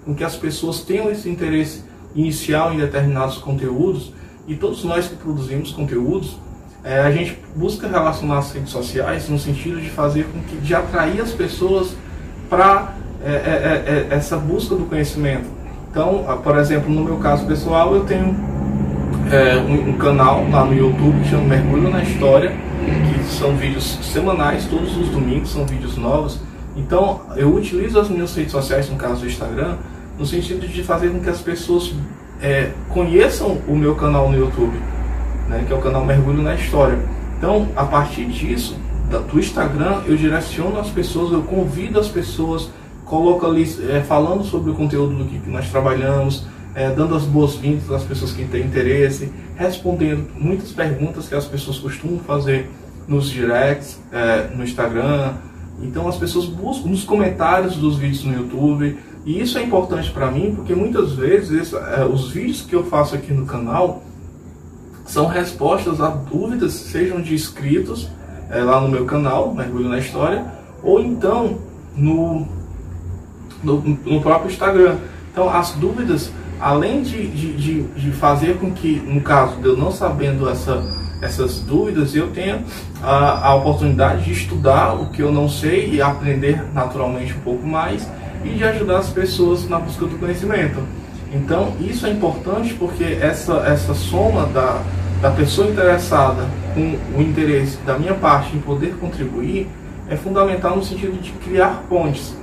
com 0.06 0.14
que 0.16 0.24
as 0.24 0.36
pessoas 0.36 0.82
tenham 0.82 1.10
esse 1.10 1.30
interesse 1.30 1.84
inicial 2.16 2.74
em 2.74 2.78
determinados 2.78 3.38
conteúdos. 3.38 4.14
E 4.48 4.56
todos 4.56 4.84
nós 4.84 5.08
que 5.08 5.16
produzimos 5.16 5.72
conteúdos, 5.72 6.38
é, 6.84 7.00
a 7.00 7.12
gente 7.12 7.38
busca 7.56 7.88
relacionar 7.88 8.40
as 8.40 8.52
redes 8.52 8.72
sociais 8.72 9.28
no 9.28 9.38
sentido 9.38 9.82
de 9.82 9.90
fazer 9.90 10.26
com 10.26 10.40
que 10.42 10.56
de 10.58 10.74
atrair 10.74 11.20
as 11.20 11.32
pessoas 11.32 11.96
para 12.50 12.96
é, 13.24 13.30
é, 13.30 13.34
é, 13.34 14.08
é, 14.12 14.16
essa 14.16 14.38
busca 14.38 14.76
do 14.76 14.86
conhecimento. 14.86 15.46
Então, 15.90 16.24
por 16.44 16.58
exemplo, 16.58 16.90
no 16.90 17.04
meu 17.04 17.18
caso 17.18 17.46
pessoal, 17.46 17.96
eu 17.96 18.06
tenho 18.06 18.57
é, 19.32 19.58
um, 19.58 19.90
um, 19.90 19.98
canal 19.98 20.48
lá 20.50 20.64
no 20.64 20.74
YouTube 20.74 21.22
que 21.22 21.30
chama 21.30 21.44
Mergulho 21.44 21.90
na 21.90 22.02
História, 22.04 22.52
que 22.52 23.24
são 23.26 23.56
vídeos 23.56 24.00
semanais, 24.02 24.66
todos 24.66 24.96
os 24.98 25.10
domingos 25.10 25.50
são 25.52 25.66
vídeos 25.66 25.98
novos. 25.98 26.40
Então, 26.76 27.22
eu 27.36 27.54
utilizo 27.54 28.00
as 28.00 28.10
minhas 28.10 28.36
redes 28.36 28.52
sociais, 28.52 28.90
no 28.90 28.96
caso 28.96 29.22
do 29.22 29.28
Instagram, 29.28 29.78
no 30.18 30.26
sentido 30.26 30.68
de 30.68 30.84
fazer 30.84 31.10
com 31.10 31.20
que 31.20 31.30
as 31.30 31.42
pessoas 31.42 31.94
é, 32.42 32.72
conheçam 32.90 33.58
o 33.68 33.76
meu 33.76 33.96
canal 33.96 34.30
no 34.30 34.38
YouTube, 34.38 34.78
né, 35.50 35.64
que 35.66 35.74
é 35.74 35.76
o 35.76 35.82
canal 35.82 36.06
Mergulho 36.06 36.42
na 36.42 36.56
História. 36.56 37.00
Então, 37.38 37.68
a 37.76 37.84
partir 37.84 38.26
disso, 38.26 38.78
do 39.32 39.40
Instagram, 39.40 40.02
eu 40.06 40.16
direciono 40.16 40.80
as 40.80 40.90
pessoas, 40.90 41.32
eu 41.32 41.42
convido 41.44 42.00
as 42.00 42.08
pessoas, 42.08 42.70
coloco 43.06 43.46
ali 43.46 43.64
é, 43.90 44.02
falando 44.02 44.44
sobre 44.44 44.72
o 44.72 44.74
conteúdo 44.74 45.16
do 45.16 45.26
que 45.26 45.50
nós 45.50 45.70
trabalhamos, 45.70 46.46
é, 46.78 46.92
dando 46.92 47.16
as 47.16 47.24
boas-vindas 47.24 47.90
às 47.92 48.04
pessoas 48.04 48.32
que 48.32 48.46
têm 48.46 48.64
interesse, 48.64 49.34
respondendo 49.56 50.30
muitas 50.38 50.72
perguntas 50.72 51.28
que 51.28 51.34
as 51.34 51.46
pessoas 51.46 51.80
costumam 51.80 52.20
fazer 52.20 52.70
nos 53.08 53.32
directs, 53.32 54.00
é, 54.12 54.56
no 54.56 54.64
Instagram. 54.64 55.34
Então 55.82 56.08
as 56.08 56.18
pessoas 56.18 56.46
buscam 56.46 56.90
nos 56.90 57.04
comentários 57.04 57.78
dos 57.78 57.98
vídeos 57.98 58.24
no 58.24 58.34
YouTube. 58.34 58.96
E 59.26 59.42
isso 59.42 59.58
é 59.58 59.64
importante 59.64 60.12
para 60.12 60.30
mim 60.30 60.54
porque 60.56 60.76
muitas 60.76 61.14
vezes 61.14 61.74
é, 61.74 62.06
os 62.06 62.30
vídeos 62.30 62.62
que 62.62 62.76
eu 62.76 62.84
faço 62.84 63.16
aqui 63.16 63.34
no 63.34 63.48
canal 63.48 64.04
são 65.04 65.26
respostas 65.26 66.00
a 66.00 66.10
dúvidas, 66.10 66.74
sejam 66.74 67.24
de 67.24 67.34
inscritos 67.34 68.08
é, 68.52 68.62
lá 68.62 68.80
no 68.80 68.88
meu 68.88 69.04
canal, 69.06 69.52
Mergulho 69.52 69.90
na 69.90 69.98
História, 69.98 70.46
ou 70.84 71.00
então 71.00 71.58
no, 71.96 72.48
no, 73.64 73.82
no 73.82 74.22
próprio 74.22 74.52
Instagram. 74.52 74.98
Então, 75.32 75.50
as 75.50 75.72
dúvidas, 75.72 76.32
além 76.60 77.02
de, 77.02 77.28
de, 77.28 77.84
de, 77.84 78.12
fazer 78.12 78.58
com 78.58 78.72
que, 78.72 79.02
no 79.06 79.22
caso 79.22 79.58
de 79.58 79.66
eu 79.66 79.78
não 79.78 79.92
sabendo 79.92 80.50
essa, 80.50 80.84
essas 81.22 81.60
dúvidas, 81.60 82.16
eu 82.16 82.32
tenha 82.32 82.64
a, 83.02 83.50
a 83.50 83.56
oportunidade 83.56 84.26
de 84.26 84.32
estudar 84.32 84.94
o 84.94 85.08
que 85.08 85.22
eu 85.22 85.32
não 85.32 85.48
sei 85.48 85.92
e 85.92 86.02
aprender 86.02 86.64
naturalmente 86.74 87.34
um 87.34 87.42
pouco 87.42 87.66
mais 87.66 88.08
e 88.44 88.50
de 88.50 88.64
ajudar 88.64 89.00
as 89.00 89.10
pessoas 89.10 89.68
na 89.68 89.80
busca 89.80 90.06
do 90.06 90.18
conhecimento. 90.18 90.82
Então, 91.34 91.74
isso 91.80 92.06
é 92.06 92.10
importante 92.10 92.74
porque 92.74 93.04
essa, 93.04 93.58
essa 93.68 93.94
soma 93.94 94.46
da, 94.48 94.82
da 95.22 95.32
pessoa 95.32 95.68
interessada 95.68 96.48
com 96.74 96.98
o 97.18 97.22
interesse 97.22 97.78
da 97.86 97.98
minha 97.98 98.14
parte 98.14 98.56
em 98.56 98.60
poder 98.60 98.96
contribuir 98.98 99.68
é 100.10 100.16
fundamental 100.16 100.78
no 100.78 100.84
sentido 100.84 101.22
de 101.22 101.32
criar 101.32 101.84
pontes 101.90 102.36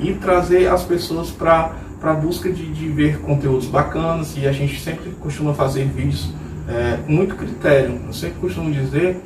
e 0.00 0.12
trazer 0.14 0.66
as 0.66 0.82
pessoas 0.82 1.30
para 1.30 1.72
a 2.10 2.14
busca 2.14 2.50
de, 2.50 2.72
de 2.72 2.88
ver 2.88 3.20
conteúdos 3.20 3.66
bacanas 3.66 4.36
e 4.36 4.46
a 4.46 4.52
gente 4.52 4.80
sempre 4.80 5.10
costuma 5.20 5.54
fazer 5.54 5.86
vídeos 5.86 6.32
é, 6.68 6.98
com 7.04 7.12
muito 7.12 7.36
critério. 7.36 8.00
Eu 8.06 8.12
sempre 8.12 8.40
costumo 8.40 8.70
dizer 8.72 9.20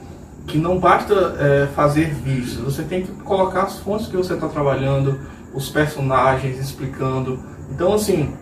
que 0.47 0.59
não 0.59 0.79
basta 0.79 1.15
é, 1.39 1.67
fazer 1.75 2.15
vídeos, 2.15 2.55
você 2.57 2.83
tem 2.83 3.03
que 3.03 3.11
colocar 3.23 3.63
as 3.63 3.79
fontes 3.79 4.07
que 4.07 4.17
você 4.17 4.35
está 4.35 4.49
trabalhando, 4.49 5.19
os 5.53 5.69
personagens 5.69 6.59
explicando. 6.59 7.41
Então, 7.71 7.93
assim, 7.95 8.33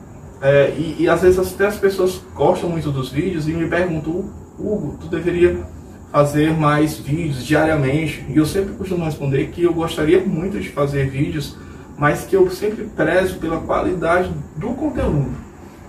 é, 0.42 0.74
e, 0.76 0.96
e, 1.00 1.08
às 1.08 1.22
vezes 1.22 1.38
até 1.38 1.66
as 1.66 1.78
pessoas 1.78 2.20
gostam 2.34 2.68
muito 2.68 2.90
dos 2.90 3.10
vídeos 3.10 3.48
e 3.48 3.52
me 3.52 3.66
perguntam, 3.66 4.30
Hugo, 4.58 4.98
tu 5.00 5.06
deveria 5.06 5.64
fazer 6.12 6.52
mais 6.52 6.98
vídeos 6.98 7.44
diariamente. 7.44 8.24
E 8.28 8.36
eu 8.36 8.44
sempre 8.44 8.74
costumo 8.74 9.04
responder 9.04 9.48
que 9.48 9.62
eu 9.62 9.72
gostaria 9.72 10.20
muito 10.20 10.60
de 10.60 10.68
fazer 10.68 11.08
vídeos, 11.08 11.56
mas 11.96 12.24
que 12.24 12.34
eu 12.34 12.50
sempre 12.50 12.84
prezo 12.84 13.38
pela 13.38 13.60
qualidade 13.60 14.30
do 14.56 14.70
conteúdo. 14.70 15.32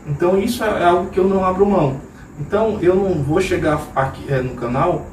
Então 0.06 0.38
isso 0.40 0.64
é 0.64 0.84
algo 0.84 1.10
que 1.10 1.20
eu 1.20 1.28
não 1.28 1.44
abro 1.44 1.66
mão. 1.66 2.00
Então 2.40 2.80
eu 2.82 2.96
não 2.96 3.24
vou 3.24 3.42
chegar 3.42 3.82
aqui 3.96 4.32
é, 4.32 4.42
no 4.42 4.56
canal 4.56 5.06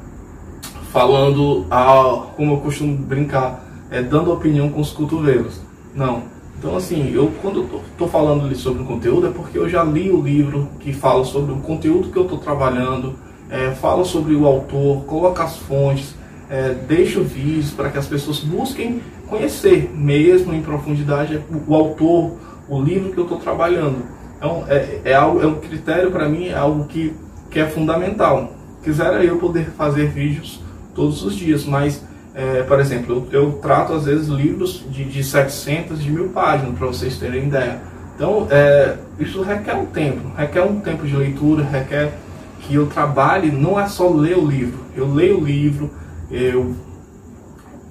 falando, 0.91 1.65
a, 1.71 2.27
como 2.35 2.53
eu 2.53 2.57
costumo 2.57 2.95
brincar, 2.95 3.65
é, 3.89 4.01
dando 4.01 4.31
opinião 4.31 4.69
com 4.69 4.79
os 4.79 4.91
cotovelos. 4.91 5.59
Não. 5.95 6.31
Então, 6.57 6.77
assim, 6.77 7.11
eu 7.13 7.29
quando 7.41 7.67
tô, 7.97 8.07
falando 8.07 8.45
ali 8.45 8.55
sobre 8.55 8.83
o 8.83 8.85
conteúdo 8.85 9.27
é 9.27 9.31
porque 9.31 9.57
eu 9.57 9.67
já 9.67 9.83
li 9.83 10.09
o 10.09 10.21
livro 10.21 10.69
que 10.79 10.93
fala 10.93 11.25
sobre 11.25 11.51
o 11.51 11.57
conteúdo 11.57 12.09
que 12.09 12.17
eu 12.17 12.23
estou 12.23 12.37
trabalhando, 12.37 13.15
é, 13.49 13.71
fala 13.71 14.05
sobre 14.05 14.33
o 14.33 14.45
autor, 14.45 15.03
coloca 15.03 15.43
as 15.43 15.57
fontes, 15.57 16.15
é, 16.49 16.73
deixa 16.87 17.19
o 17.19 17.23
vídeo 17.23 17.71
para 17.75 17.89
que 17.89 17.97
as 17.97 18.07
pessoas 18.07 18.39
busquem 18.39 19.01
conhecer 19.27 19.91
mesmo 19.93 20.53
em 20.53 20.61
profundidade 20.61 21.41
o, 21.49 21.71
o 21.71 21.75
autor, 21.75 22.37
o 22.69 22.81
livro 22.81 23.11
que 23.11 23.17
eu 23.17 23.23
estou 23.23 23.39
trabalhando. 23.39 24.03
Então, 24.37 24.65
é, 24.67 24.99
é, 25.05 25.13
algo, 25.13 25.41
é 25.41 25.47
um 25.47 25.55
critério 25.55 26.11
para 26.11 26.27
mim, 26.27 26.47
é 26.47 26.55
algo 26.55 26.85
que, 26.85 27.13
que 27.49 27.59
é 27.59 27.65
fundamental. 27.65 28.53
Quisera 28.83 29.23
eu 29.23 29.37
poder 29.37 29.67
fazer 29.77 30.07
vídeos 30.07 30.61
todos 30.93 31.23
os 31.23 31.35
dias, 31.35 31.65
mas, 31.65 32.03
é, 32.35 32.61
por 32.63 32.79
exemplo, 32.79 33.25
eu, 33.31 33.41
eu, 33.41 33.51
trato 33.53 33.93
às 33.93 34.05
vezes 34.05 34.27
livros 34.27 34.83
de, 34.89 35.05
de 35.05 35.23
700, 35.23 36.01
de 36.03 36.11
mil 36.11 36.29
páginas, 36.29 36.77
para 36.77 36.87
vocês 36.87 37.17
terem 37.17 37.47
ideia. 37.47 37.79
Então, 38.15 38.47
é, 38.51 38.97
isso 39.19 39.41
requer 39.41 39.75
um 39.75 39.85
tempo, 39.85 40.29
requer 40.37 40.61
um 40.61 40.79
tempo 40.79 41.07
de 41.07 41.15
leitura, 41.15 41.63
requer 41.63 42.11
que 42.59 42.75
eu 42.75 42.87
trabalhe 42.87 43.51
não 43.51 43.79
é 43.79 43.87
só 43.87 44.09
ler 44.09 44.37
o 44.37 44.45
livro. 44.45 44.79
Eu 44.95 45.11
leio 45.11 45.39
o 45.39 45.43
livro, 45.43 45.89
eu 46.35 46.75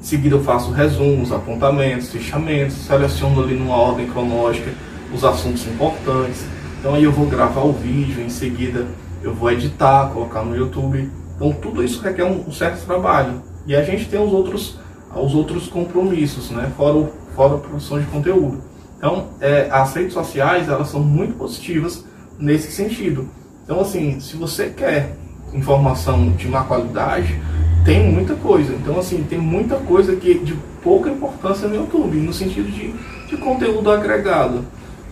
em 0.01 0.05
seguida 0.05 0.35
eu 0.35 0.43
faço 0.43 0.73
resumos, 0.73 1.31
apontamentos, 1.31 2.11
fechamentos, 2.11 2.77
seleciono 2.77 3.41
ali 3.43 3.55
numa 3.55 3.77
ordem 3.77 4.09
cronológica 4.09 4.73
os 5.15 5.25
assuntos 5.25 5.67
importantes. 5.67 6.45
Então 6.81 6.95
aí 6.95 7.05
eu 7.05 7.13
vou 7.13 7.27
gravar 7.27 7.63
o 7.63 7.73
vídeo, 7.73 8.21
em 8.21 8.29
seguida 8.29 8.87
eu 9.23 9.33
vou 9.33 9.51
editar, 9.51 10.11
colocar 10.13 10.43
no 10.43 10.57
YouTube. 10.57 11.09
Então 11.37 11.53
tudo 11.53 11.85
isso 11.85 12.03
requer 12.03 12.25
um, 12.25 12.51
certo 12.51 12.85
trabalho. 12.85 13.43
E 13.65 13.77
a 13.77 13.85
gente 13.85 14.09
tem 14.09 14.21
os 14.21 14.33
outros, 14.33 14.79
os 15.15 15.35
outros 15.35 15.69
compromissos, 15.69 16.51
né? 16.51 16.73
fora, 16.77 17.09
fora 17.37 17.55
a 17.55 17.59
produção 17.59 18.01
de 18.01 18.07
conteúdo. 18.07 18.61
Então 18.99 19.29
é, 19.41 19.69
as 19.71 19.95
redes 19.95 20.15
sociais 20.15 20.69
elas 20.69 20.89
são 20.89 21.01
muito 21.01 21.35
positivas 21.35 22.05
nesse 22.41 22.73
sentido 22.73 23.29
então, 23.65 23.81
assim, 23.81 24.19
se 24.21 24.37
você 24.37 24.71
quer 24.71 25.17
informação 25.53 26.31
de 26.33 26.49
má 26.49 26.65
qualidade, 26.65 27.41
tem 27.85 28.11
muita 28.11 28.35
coisa. 28.35 28.73
Então, 28.75 28.99
assim, 28.99 29.25
tem 29.29 29.39
muita 29.39 29.77
coisa 29.77 30.17
que 30.17 30.35
de 30.35 30.55
pouca 30.83 31.11
importância 31.11 31.69
no 31.69 31.77
YouTube, 31.77 32.17
no 32.19 32.33
sentido 32.33 32.71
de, 32.71 32.93
de 33.29 33.37
conteúdo 33.37 33.91
agregado. 33.91 34.65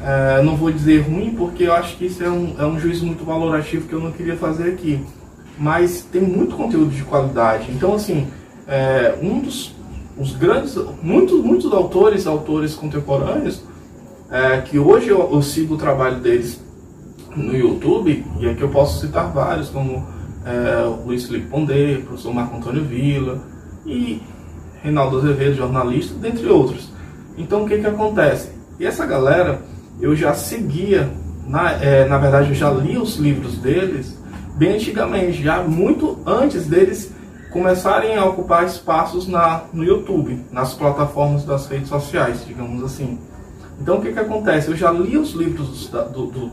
É, 0.02 0.42
não 0.42 0.56
vou 0.56 0.72
dizer 0.72 1.00
ruim, 1.00 1.34
porque 1.36 1.64
eu 1.64 1.74
acho 1.74 1.96
que 1.96 2.06
isso 2.06 2.24
é 2.24 2.30
um, 2.30 2.54
é 2.58 2.64
um 2.64 2.78
juízo 2.78 3.04
muito 3.04 3.24
valorativo 3.24 3.86
que 3.86 3.92
eu 3.92 4.00
não 4.00 4.12
queria 4.12 4.36
fazer 4.36 4.70
aqui. 4.70 5.04
Mas 5.58 6.02
tem 6.02 6.22
muito 6.22 6.56
conteúdo 6.56 6.90
de 6.90 7.02
qualidade. 7.02 7.70
Então, 7.70 7.94
assim, 7.94 8.26
é, 8.66 9.14
um 9.20 9.40
dos 9.40 9.74
os 10.20 10.36
grandes, 10.36 10.76
muitos, 11.02 11.42
muitos 11.42 11.72
autores, 11.72 12.26
autores 12.26 12.74
contemporâneos, 12.74 13.62
é, 14.30 14.60
que 14.60 14.78
hoje 14.78 15.08
eu, 15.08 15.30
eu, 15.32 15.40
sigo 15.40 15.74
o 15.74 15.78
trabalho 15.78 16.20
deles 16.20 16.62
no 17.34 17.56
YouTube, 17.56 18.24
e 18.38 18.48
aqui 18.48 18.60
eu 18.60 18.68
posso 18.68 19.00
citar 19.00 19.32
vários, 19.32 19.70
como 19.70 20.06
é, 20.50 21.04
Luiz 21.04 21.26
Felipe 21.26 21.46
Pondé, 21.46 21.98
professor 21.98 22.34
Marco 22.34 22.56
Antônio 22.56 22.84
Vila 22.84 23.42
e 23.86 24.22
Reinaldo 24.82 25.18
Azevedo, 25.18 25.56
jornalista, 25.56 26.14
dentre 26.14 26.48
outros. 26.48 26.90
Então 27.36 27.64
o 27.64 27.68
que, 27.68 27.78
que 27.78 27.86
acontece? 27.86 28.50
E 28.78 28.86
essa 28.86 29.06
galera 29.06 29.62
eu 30.00 30.16
já 30.16 30.34
seguia, 30.34 31.10
na, 31.46 31.72
é, 31.72 32.06
na 32.06 32.18
verdade 32.18 32.48
eu 32.48 32.54
já 32.54 32.70
li 32.70 32.96
os 32.98 33.16
livros 33.16 33.58
deles 33.58 34.18
bem 34.56 34.74
antigamente, 34.74 35.42
já 35.42 35.62
muito 35.62 36.18
antes 36.26 36.66
deles 36.66 37.14
começarem 37.50 38.16
a 38.16 38.24
ocupar 38.24 38.64
espaços 38.64 39.26
na, 39.26 39.64
no 39.72 39.82
YouTube, 39.82 40.44
nas 40.52 40.74
plataformas 40.74 41.44
das 41.44 41.66
redes 41.66 41.88
sociais, 41.88 42.44
digamos 42.46 42.82
assim. 42.84 43.18
Então 43.80 43.98
o 43.98 44.02
que, 44.02 44.12
que 44.12 44.18
acontece? 44.18 44.68
Eu 44.68 44.76
já 44.76 44.90
li 44.90 45.16
os 45.16 45.32
livros 45.32 45.88
do, 45.88 46.26
do, 46.26 46.52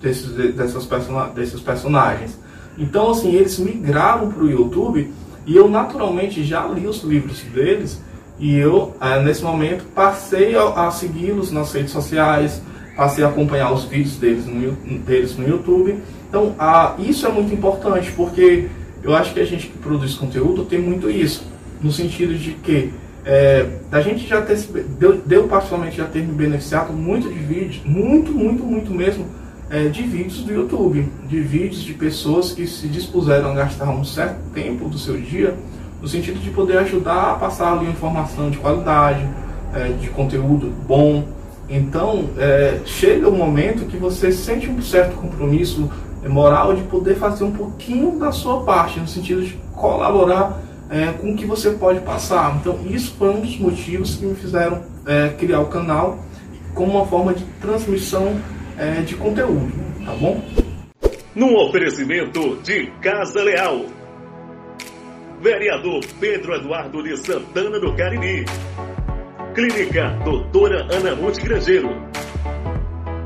desses, 0.00 0.30
dessas 0.54 0.86
person 0.86 1.28
desses 1.34 1.60
personagens. 1.60 2.38
Então 2.78 3.10
assim, 3.10 3.34
eles 3.34 3.58
migraram 3.58 4.30
para 4.30 4.42
o 4.42 4.50
YouTube 4.50 5.10
e 5.46 5.56
eu 5.56 5.68
naturalmente 5.68 6.44
já 6.44 6.66
li 6.66 6.86
os 6.86 7.02
livros 7.02 7.40
deles 7.42 8.00
e 8.38 8.54
eu, 8.54 8.94
é, 9.00 9.20
nesse 9.20 9.42
momento, 9.42 9.84
passei 9.94 10.54
a, 10.54 10.90
segui-los 10.90 11.50
nas 11.50 11.72
redes 11.72 11.90
sociais, 11.90 12.62
passei 12.96 13.24
a 13.24 13.28
acompanhar 13.28 13.72
os 13.72 13.84
vídeos 13.84 14.16
deles 14.16 14.46
no, 14.46 14.72
deles 14.98 15.36
no 15.36 15.48
YouTube. 15.48 15.98
Então, 16.28 16.54
a, 16.58 16.94
isso 16.98 17.26
é 17.26 17.32
muito 17.32 17.52
importante, 17.52 18.12
porque 18.12 18.68
eu 19.02 19.14
acho 19.14 19.34
que 19.34 19.40
a 19.40 19.44
gente 19.44 19.66
que 19.66 19.78
produz 19.78 20.14
conteúdo 20.14 20.64
tem 20.64 20.78
muito 20.78 21.10
isso, 21.10 21.44
no 21.82 21.90
sentido 21.90 22.34
de 22.34 22.52
que 22.52 22.92
é, 23.24 23.66
a 23.90 24.00
gente 24.00 24.26
já 24.26 24.40
ter, 24.40 24.56
deu, 24.98 25.16
deu 25.18 25.48
particularmente 25.48 25.96
já 25.96 26.04
ter 26.04 26.20
me 26.20 26.32
beneficiado 26.32 26.92
muito 26.92 27.28
de 27.28 27.38
vídeos, 27.38 27.82
muito, 27.84 28.30
muito, 28.30 28.62
muito 28.62 28.92
mesmo, 28.92 29.26
é, 29.70 29.88
de 29.88 30.02
vídeos 30.02 30.42
do 30.42 30.52
YouTube, 30.52 31.08
de 31.26 31.40
vídeos 31.40 31.82
de 31.82 31.94
pessoas 31.94 32.52
que 32.52 32.66
se 32.66 32.88
dispuseram 32.88 33.50
a 33.50 33.54
gastar 33.54 33.90
um 33.90 34.04
certo 34.04 34.38
tempo 34.52 34.88
do 34.88 34.98
seu 34.98 35.20
dia 35.20 35.54
no 36.00 36.08
sentido 36.08 36.38
de 36.40 36.50
poder 36.50 36.78
ajudar 36.78 37.32
a 37.32 37.34
passar 37.34 37.72
ali 37.72 37.88
informação 37.88 38.50
de 38.50 38.58
qualidade, 38.58 39.28
é, 39.74 39.88
de 39.88 40.08
conteúdo 40.10 40.72
bom. 40.86 41.24
Então, 41.68 42.30
é, 42.38 42.80
chega 42.86 43.28
o 43.28 43.32
um 43.32 43.36
momento 43.36 43.86
que 43.86 43.96
você 43.96 44.32
sente 44.32 44.70
um 44.70 44.80
certo 44.80 45.16
compromisso 45.16 45.90
moral 46.26 46.74
de 46.74 46.82
poder 46.84 47.16
fazer 47.16 47.44
um 47.44 47.52
pouquinho 47.52 48.18
da 48.18 48.32
sua 48.32 48.62
parte, 48.62 49.00
no 49.00 49.08
sentido 49.08 49.42
de 49.42 49.58
colaborar 49.74 50.60
é, 50.88 51.12
com 51.12 51.32
o 51.32 51.36
que 51.36 51.44
você 51.44 51.70
pode 51.70 52.00
passar. 52.00 52.56
Então, 52.60 52.78
isso 52.88 53.14
foi 53.18 53.30
um 53.30 53.40
dos 53.40 53.58
motivos 53.58 54.16
que 54.16 54.24
me 54.24 54.34
fizeram 54.34 54.82
é, 55.04 55.28
criar 55.30 55.60
o 55.60 55.66
canal 55.66 56.18
como 56.74 56.92
uma 56.92 57.06
forma 57.06 57.34
de 57.34 57.44
transmissão 57.60 58.36
é, 58.78 59.02
de 59.02 59.16
conteúdo, 59.16 59.72
tá 60.04 60.12
bom? 60.12 60.42
Num 61.34 61.56
oferecimento 61.56 62.56
de 62.62 62.86
Casa 63.00 63.42
Leal. 63.42 63.86
Vereador 65.40 66.00
Pedro 66.18 66.54
Eduardo 66.54 67.02
de 67.02 67.16
Santana 67.16 67.78
do 67.78 67.94
Cariri. 67.94 68.44
Clínica 69.54 70.10
Doutora 70.24 70.86
Ana 70.92 71.14
Monte 71.14 71.40
Grangeiro. 71.40 71.90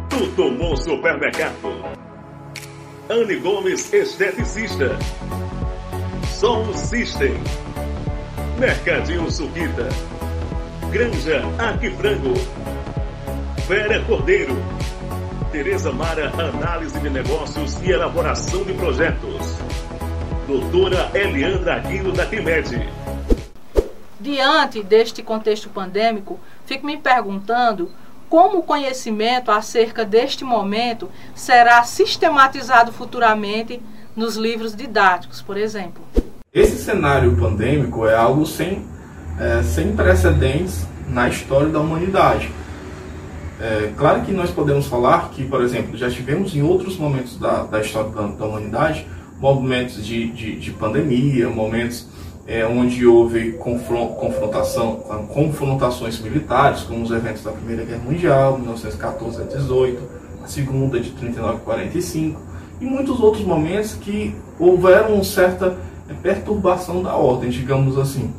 Tudo 0.09 0.51
Bom 0.57 0.77
Supermercado. 0.77 1.83
Anne 3.09 3.37
Gomes, 3.37 3.93
esteticista. 3.93 4.97
Som 6.39 6.73
System. 6.75 7.35
Mercadinho 8.59 9.31
Suquita. 9.31 9.89
Granja 10.91 11.43
Aquifrango. 11.59 12.35
Vera 13.69 14.03
Cordeiro. 14.05 14.82
Tereza 15.53 15.93
Mara, 15.93 16.31
análise 16.31 16.99
de 16.99 17.11
negócios 17.11 17.79
e 17.83 17.91
elaboração 17.91 18.65
de 18.65 18.73
projetos. 18.73 19.59
Doutora 20.49 21.11
Eliandra 21.13 21.77
Aguilo 21.77 22.11
da 22.11 22.25
Quimed. 22.25 22.89
Diante 24.19 24.83
deste 24.83 25.23
contexto 25.23 25.69
pandêmico, 25.69 26.41
fico 26.65 26.87
me 26.87 26.97
perguntando 26.97 27.91
como 28.31 28.61
o 28.61 28.63
conhecimento 28.63 29.51
acerca 29.51 30.07
deste 30.07 30.43
momento 30.43 31.11
será 31.35 31.83
sistematizado 31.83 32.91
futuramente 32.91 33.79
nos 34.17 34.37
livros 34.37 34.75
didáticos, 34.75 35.43
por 35.43 35.59
exemplo. 35.59 36.03
Esse 36.51 36.79
cenário 36.79 37.37
pandêmico 37.37 38.07
é 38.07 38.17
algo 38.17 38.47
sem, 38.47 38.89
é, 39.39 39.63
sem 39.63 39.95
precedentes 39.95 40.87
na 41.07 41.29
história 41.29 41.69
da 41.69 41.79
humanidade. 41.79 42.51
É, 43.61 43.93
claro 43.97 44.23
que 44.23 44.33
nós 44.33 44.51
podemos 44.51 44.87
falar 44.87 45.31
que, 45.31 45.45
por 45.45 45.63
exemplo, 45.63 45.97
já 45.97 46.11
tivemos 46.11 46.55
em 46.55 46.63
outros 46.63 46.97
momentos 46.97 47.39
da, 47.39 47.65
da 47.65 47.81
história 47.81 48.11
da, 48.11 48.27
da 48.27 48.47
humanidade 48.47 49.07
momentos 49.41 50.07
de, 50.07 50.29
de, 50.31 50.61
de 50.61 50.71
pandemia, 50.71 51.49
momentos 51.49 52.07
é, 52.47 52.65
onde 52.65 53.05
houve 53.07 53.53
confrontação, 53.53 54.97
confrontações 55.33 56.21
militares, 56.21 56.83
como 56.83 57.03
os 57.03 57.11
eventos 57.11 57.43
da 57.43 57.51
Primeira 57.51 57.85
Guerra 57.85 58.03
Mundial, 58.05 58.59
1914 58.59 59.43
a 59.43 59.45
18, 59.45 60.03
a 60.45 60.47
Segunda 60.47 60.99
de 61.01 61.11
39 61.11 61.57
a 61.57 61.61
45, 61.61 62.41
e 62.81 62.85
muitos 62.85 63.21
outros 63.21 63.45
momentos 63.45 63.95
que 63.95 64.35
houveram 64.59 65.15
uma 65.15 65.25
certa 65.25 65.77
perturbação 66.23 67.03
da 67.03 67.15
ordem, 67.15 67.51
digamos 67.51 67.97
assim. 67.99 68.33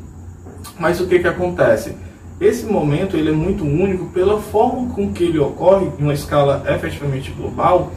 Mas 0.78 1.00
o 1.00 1.06
que, 1.06 1.18
que 1.18 1.28
acontece? 1.28 1.96
Esse 2.40 2.66
momento 2.66 3.16
ele 3.16 3.30
é 3.30 3.32
muito 3.32 3.64
único 3.64 4.06
pela 4.06 4.40
forma 4.40 4.92
com 4.92 5.12
que 5.12 5.24
ele 5.24 5.38
ocorre 5.38 5.86
em 5.98 6.02
uma 6.02 6.14
escala 6.14 6.64
efetivamente 6.68 7.30
global 7.30 7.92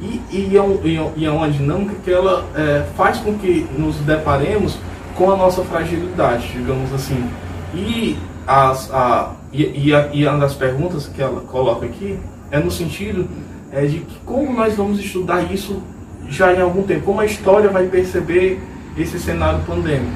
e, 0.00 0.20
e, 0.30 0.58
é, 0.58 1.12
e 1.16 1.26
é 1.26 1.30
uma 1.30 1.50
dinâmica 1.50 1.94
que 2.02 2.10
ela 2.10 2.46
é, 2.54 2.84
faz 2.96 3.18
com 3.18 3.38
que 3.38 3.66
nos 3.76 3.96
deparemos 3.96 4.78
com 5.16 5.30
a 5.30 5.36
nossa 5.36 5.62
fragilidade, 5.62 6.48
digamos 6.52 6.92
assim. 6.92 7.28
E, 7.74 8.16
as, 8.46 8.90
a, 8.92 9.34
e, 9.52 9.88
e, 9.88 9.94
a, 9.94 10.08
e 10.12 10.26
uma 10.26 10.38
das 10.38 10.54
perguntas 10.54 11.06
que 11.06 11.22
ela 11.22 11.40
coloca 11.42 11.86
aqui 11.86 12.18
é 12.50 12.58
no 12.58 12.70
sentido 12.70 13.28
é, 13.72 13.84
de 13.86 13.98
que 13.98 14.18
como 14.24 14.52
nós 14.52 14.74
vamos 14.74 14.98
estudar 14.98 15.52
isso 15.52 15.82
já 16.28 16.52
em 16.52 16.60
algum 16.60 16.82
tempo, 16.82 17.02
como 17.04 17.20
a 17.20 17.26
história 17.26 17.68
vai 17.68 17.86
perceber 17.86 18.60
esse 18.96 19.18
cenário 19.18 19.60
pandêmico 19.66 20.12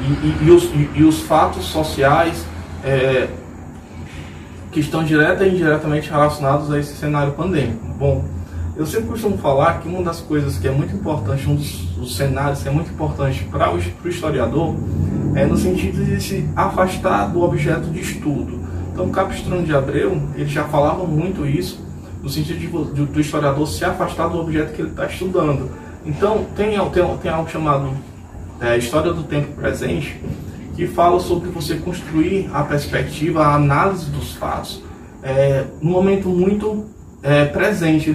e, 0.00 0.26
e, 0.26 0.48
e 0.48 0.50
os, 0.50 0.70
e, 0.94 1.02
os, 1.02 1.20
fatos 1.20 1.64
sociais 1.66 2.44
é, 2.84 3.28
que 4.70 4.80
estão 4.80 5.02
direta 5.02 5.44
e 5.46 5.54
indiretamente 5.54 6.10
relacionados 6.10 6.70
a 6.70 6.78
esse 6.78 6.94
cenário 6.94 7.32
pandêmico. 7.32 7.86
Bom, 7.98 8.24
eu 8.76 8.84
sempre 8.84 9.08
costumo 9.08 9.38
falar 9.38 9.80
que 9.80 9.88
uma 9.88 10.02
das 10.02 10.20
coisas 10.20 10.58
que 10.58 10.66
é 10.66 10.70
muito 10.70 10.94
importante, 10.94 11.48
um 11.48 11.54
dos, 11.54 12.16
cenários 12.16 12.62
que 12.62 12.68
é 12.68 12.72
muito 12.72 12.90
importante 12.90 13.44
para 13.44 13.72
o, 13.72 13.76
o 13.76 14.08
historiador, 14.08 14.74
é 15.34 15.46
no 15.46 15.56
sentido 15.56 16.04
de 16.04 16.20
se 16.20 16.48
afastar 16.54 17.28
do 17.28 17.40
objeto 17.42 17.88
de 17.90 18.00
estudo. 18.00 18.60
Então, 18.92 19.08
Capistrano 19.10 19.64
de 19.64 19.74
Abreu, 19.74 20.20
ele 20.34 20.48
já 20.48 20.64
falava 20.64 21.04
muito 21.04 21.46
isso, 21.46 21.84
no 22.22 22.28
sentido 22.28 22.58
de, 22.58 22.94
de, 22.94 23.06
do 23.06 23.20
historiador 23.20 23.66
se 23.66 23.84
afastar 23.84 24.28
do 24.28 24.38
objeto 24.40 24.72
que 24.72 24.82
ele 24.82 24.90
está 24.90 25.06
estudando. 25.06 25.70
Então, 26.04 26.44
tem, 26.56 26.78
tem, 26.90 27.16
tem 27.18 27.30
algo 27.30 27.48
chamado 27.48 27.90
é, 28.60 28.76
História 28.76 29.12
do 29.12 29.22
Tempo 29.22 29.52
Presente, 29.52 30.20
que 30.74 30.86
fala 30.86 31.20
sobre 31.20 31.48
você 31.50 31.76
construir 31.76 32.50
a 32.52 32.62
perspectiva, 32.62 33.44
a 33.44 33.54
análise 33.54 34.10
dos 34.10 34.32
fatos, 34.34 34.82
é, 35.22 35.64
momento 35.80 36.28
muito 36.28 36.86
é, 37.22 37.44
presente. 37.44 38.12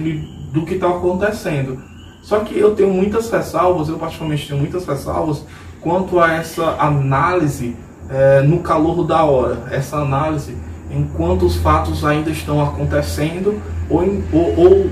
Do 0.52 0.64
que 0.66 0.74
está 0.74 0.88
acontecendo. 0.88 1.80
Só 2.22 2.40
que 2.40 2.58
eu 2.58 2.74
tenho 2.74 2.92
muitas 2.92 3.30
ressalvas, 3.30 3.88
eu 3.88 3.96
particularmente 3.98 4.48
tenho 4.48 4.58
muitas 4.58 4.84
ressalvas 4.84 5.44
quanto 5.80 6.18
a 6.18 6.32
essa 6.32 6.76
análise 6.76 7.76
é, 8.10 8.42
no 8.42 8.58
calor 8.58 9.06
da 9.06 9.22
hora, 9.22 9.68
essa 9.70 9.96
análise 9.98 10.56
enquanto 10.90 11.46
os 11.46 11.56
fatos 11.56 12.04
ainda 12.04 12.30
estão 12.30 12.62
acontecendo 12.62 13.60
ou, 13.88 14.02
ou, 14.32 14.58
ou, 14.58 14.90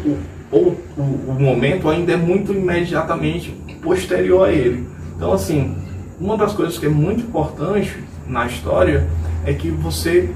ou 0.50 0.76
o, 0.96 1.02
o, 1.28 1.36
momento 1.38 1.88
ainda 1.88 2.12
é 2.12 2.16
muito 2.16 2.52
imediatamente 2.52 3.50
posterior 3.82 4.48
a 4.48 4.52
ele. 4.52 4.88
Então, 5.16 5.32
assim, 5.32 5.76
uma 6.20 6.36
das 6.36 6.52
coisas 6.52 6.78
que 6.78 6.86
é 6.86 6.88
muito 6.88 7.22
importante 7.22 8.02
na 8.26 8.46
história 8.46 9.08
é 9.44 9.52
que 9.52 9.70
você 9.70 10.30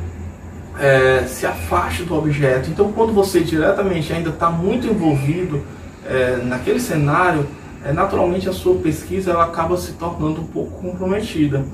é, 0.79 1.25
se 1.27 1.47
afaste 1.47 2.05
do 2.05 2.15
objeto. 2.15 2.71
Então, 2.71 2.93
quando 2.93 3.13
você 3.13 3.41
diretamente 3.41 4.13
ainda 4.13 4.31
está 4.31 4.49
muito 4.49 4.87
envolvido 4.87 5.63
é, 6.07 6.37
naquele 6.37 6.81
cenário, 6.81 7.47
é, 7.85 7.93
naturalmente 7.93 8.49
a 8.49 8.53
sua 8.53 8.77
pesquisa 8.77 9.33
ela 9.33 9.45
acaba 9.45 9.77
se 9.77 9.93
tornando 9.93 10.41
um 10.41 10.47
pouco 10.47 10.81
comprometida. 10.81 11.65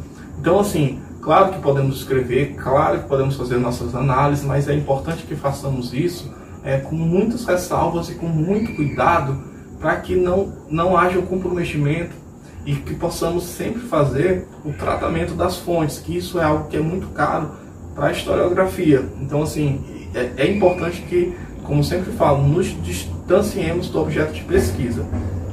Então, 0.41 0.59
assim, 0.59 1.01
claro 1.21 1.53
que 1.53 1.61
podemos 1.61 1.99
escrever, 1.99 2.55
claro 2.57 3.01
que 3.01 3.09
podemos 3.09 3.37
fazer 3.37 3.59
nossas 3.59 3.95
análises, 3.95 4.45
mas 4.45 4.69
é 4.69 4.75
importante 4.75 5.25
que 5.25 5.37
façamos 5.37 5.93
isso 5.93 6.33
é, 6.65 6.79
com 6.79 6.95
muitas 6.95 7.45
ressalvas 7.45 8.09
e 8.09 8.15
com 8.15 8.27
muito 8.27 8.75
cuidado 8.75 9.39
para 9.79 9.97
que 9.97 10.17
não, 10.17 10.53
não 10.69 10.97
haja 10.97 11.19
o 11.19 11.23
comprometimento 11.23 12.28
e 12.69 12.75
que 12.75 12.95
possamos 12.95 13.45
sempre 13.45 13.81
fazer 13.81 14.47
o 14.63 14.75
tratamento 14.75 15.33
das 15.33 15.57
fontes, 15.57 15.99
que 15.99 16.15
isso 16.15 16.39
é 16.39 16.45
algo 16.45 16.69
que 16.69 16.77
é 16.77 16.81
muito 16.81 17.07
caro 17.15 17.53
para 17.95 18.09
a 18.09 18.13
historiografia. 18.13 19.09
Então, 19.23 19.43
assim, 19.43 19.83
é, 20.15 20.33
é 20.37 20.53
importante 20.53 21.01
que, 21.09 21.35
como 21.65 21.83
sempre 21.83 22.13
falo, 22.13 22.47
nos 22.47 22.67
distanciemos 22.83 23.89
do 23.89 23.99
objeto 23.99 24.35
de 24.35 24.43
pesquisa. 24.43 25.03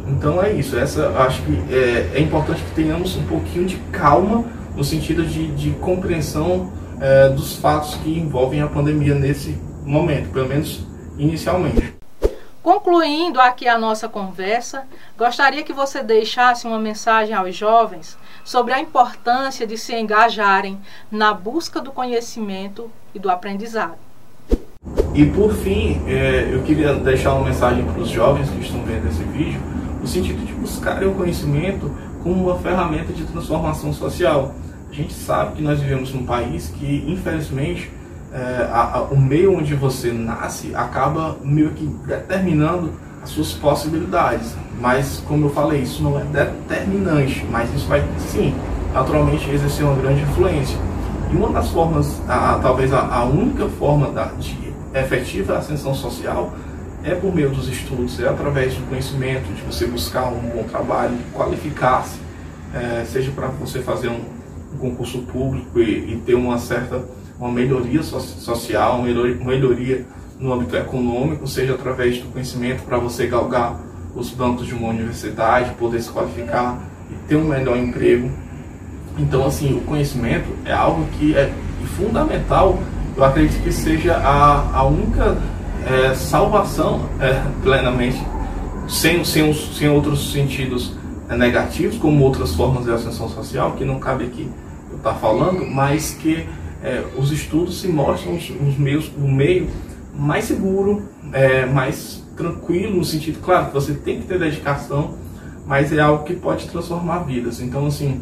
Então 0.09 0.43
é 0.43 0.51
isso, 0.51 0.77
essa 0.77 1.07
acho 1.19 1.41
que 1.43 1.73
é, 1.73 2.11
é 2.15 2.19
importante 2.19 2.61
que 2.61 2.75
tenhamos 2.75 3.15
um 3.15 3.23
pouquinho 3.23 3.65
de 3.65 3.77
calma 3.93 4.43
no 4.75 4.83
sentido 4.83 5.25
de, 5.25 5.47
de 5.53 5.71
compreensão 5.79 6.69
é, 6.99 7.29
dos 7.29 7.55
fatos 7.55 7.95
que 7.95 8.19
envolvem 8.19 8.61
a 8.61 8.67
pandemia 8.67 9.15
nesse 9.15 9.57
momento, 9.85 10.31
pelo 10.31 10.49
menos 10.49 10.85
inicialmente. 11.17 11.95
Concluindo 12.65 13.39
aqui 13.39 13.67
a 13.67 13.77
nossa 13.77 14.09
conversa, 14.09 14.87
gostaria 15.15 15.61
que 15.61 15.71
você 15.71 16.01
deixasse 16.01 16.65
uma 16.65 16.79
mensagem 16.79 17.35
aos 17.35 17.55
jovens 17.55 18.17
sobre 18.43 18.73
a 18.73 18.79
importância 18.79 19.67
de 19.67 19.77
se 19.77 19.95
engajarem 19.95 20.79
na 21.11 21.31
busca 21.31 21.79
do 21.79 21.91
conhecimento 21.91 22.89
e 23.13 23.19
do 23.19 23.29
aprendizado. 23.29 23.99
E 25.13 25.27
por 25.27 25.53
fim, 25.53 26.01
é, 26.07 26.49
eu 26.51 26.63
queria 26.63 26.95
deixar 26.95 27.35
uma 27.35 27.45
mensagem 27.45 27.85
para 27.85 28.01
os 28.01 28.09
jovens 28.09 28.49
que 28.49 28.59
estão 28.59 28.83
vendo 28.83 29.09
esse 29.09 29.21
vídeo, 29.25 29.61
no 30.01 30.07
sentido 30.07 30.43
de 30.43 30.53
buscarem 30.53 31.07
o 31.07 31.13
conhecimento 31.13 31.95
como 32.23 32.45
uma 32.45 32.57
ferramenta 32.57 33.13
de 33.13 33.25
transformação 33.25 33.93
social. 33.93 34.55
A 34.89 34.91
gente 34.91 35.13
sabe 35.13 35.57
que 35.57 35.61
nós 35.61 35.79
vivemos 35.79 36.11
num 36.11 36.25
país 36.25 36.69
que, 36.69 37.05
infelizmente, 37.07 37.91
é, 38.35 38.67
a, 38.69 38.97
a, 38.97 39.01
o 39.03 39.17
meio 39.17 39.57
onde 39.57 39.73
você 39.75 40.11
nasce 40.11 40.75
acaba 40.75 41.37
meio 41.41 41.69
que 41.71 41.85
determinando 42.05 42.91
as 43.23 43.29
suas 43.29 43.53
possibilidades. 43.53 44.53
Mas, 44.79 45.23
como 45.25 45.45
eu 45.45 45.49
falei, 45.51 45.81
isso 45.81 46.03
não 46.03 46.19
é 46.19 46.23
determinante, 46.25 47.45
mas 47.49 47.73
isso 47.73 47.87
vai, 47.87 48.03
sim, 48.19 48.53
naturalmente 48.93 49.49
exercer 49.49 49.85
uma 49.85 49.95
grande 49.95 50.21
influência. 50.21 50.77
E 51.31 51.35
uma 51.35 51.49
das 51.49 51.69
formas, 51.69 52.21
a, 52.27 52.59
talvez 52.61 52.91
a, 52.91 53.23
única 53.23 53.69
forma 53.69 54.11
da, 54.11 54.25
de 54.25 54.57
efetiva 54.93 55.57
ascensão 55.57 55.95
social 55.95 56.53
é 57.05 57.15
por 57.15 57.33
meio 57.33 57.51
dos 57.51 57.69
estudos, 57.69 58.19
é 58.19 58.27
através 58.27 58.75
do 58.75 58.85
conhecimento, 58.89 59.45
de 59.53 59.61
você 59.61 59.87
buscar 59.87 60.25
um 60.25 60.41
bom 60.41 60.63
trabalho, 60.63 61.17
qualificar-se, 61.33 62.19
é, 62.73 63.05
seja 63.05 63.31
para 63.31 63.47
você 63.47 63.79
fazer 63.79 64.09
um, 64.09 64.19
um 64.73 64.77
concurso 64.77 65.19
público 65.19 65.79
e, 65.79 66.13
e, 66.13 66.23
ter 66.25 66.35
uma 66.35 66.57
certa 66.57 67.01
uma 67.39 67.51
melhoria 67.51 68.01
so 68.01 68.19
social, 68.19 68.99
uma 68.99 69.07
melhoria, 69.07 70.05
no 70.39 70.53
âmbito 70.53 70.75
econômico, 70.75 71.47
seja 71.47 71.73
através 71.73 72.19
do 72.19 72.31
conhecimento 72.31 72.83
para 72.83 72.97
você 72.97 73.25
galgar 73.27 73.79
os 74.15 74.29
bancos 74.29 74.65
de 74.65 74.73
uma 74.73 74.89
universidade, 74.89 75.71
poder 75.75 76.01
se 76.01 76.09
qualificar 76.09 76.79
e 77.09 77.15
ter 77.27 77.35
um 77.35 77.45
melhor 77.45 77.77
emprego. 77.77 78.29
Então, 79.17 79.45
assim, 79.45 79.77
o 79.77 79.81
conhecimento 79.81 80.47
é 80.65 80.73
algo 80.73 81.05
que 81.17 81.35
é 81.35 81.51
fundamental. 81.97 82.77
Eu 83.15 83.23
acredito 83.23 83.61
que 83.63 83.71
seja 83.71 84.15
a, 84.17 84.77
a 84.77 84.83
única 84.83 85.37
é, 85.85 86.13
salvação 86.15 87.09
é, 87.19 87.41
plenamente, 87.61 88.21
sem, 88.87 89.23
sem, 89.23 89.53
sem 89.53 89.89
outros 89.89 90.31
sentidos 90.31 90.95
é, 91.29 91.35
negativos, 91.35 91.97
como 91.97 92.23
outras 92.23 92.53
formas 92.53 92.83
de 92.83 92.91
ascensão 92.91 93.29
social, 93.29 93.73
que 93.73 93.85
não 93.85 93.99
cabe 93.99 94.25
aqui 94.25 94.49
eu 94.91 94.97
estar 94.97 95.13
falando, 95.15 95.65
mas 95.65 96.11
que 96.13 96.45
é, 96.85 97.03
os 97.17 97.31
estudos 97.31 97.81
se 97.81 97.87
mostram 97.87 98.35
os, 98.35 98.49
os 98.49 98.77
meios, 98.77 99.11
o 99.17 99.27
meio 99.27 99.67
mais 100.13 100.45
seguro, 100.45 101.03
é, 101.33 101.65
mais 101.65 102.23
tranquilo, 102.37 102.97
no 102.97 103.03
sentido, 103.03 103.39
claro, 103.41 103.67
que 103.67 103.73
você 103.73 103.93
tem 103.93 104.21
que 104.21 104.27
ter 104.27 104.39
dedicação, 104.39 105.15
mas 105.65 105.91
é 105.91 105.99
algo 105.99 106.23
que 106.23 106.35
pode 106.35 106.67
transformar 106.69 107.19
vidas. 107.19 107.59
Então, 107.59 107.87
assim, 107.87 108.21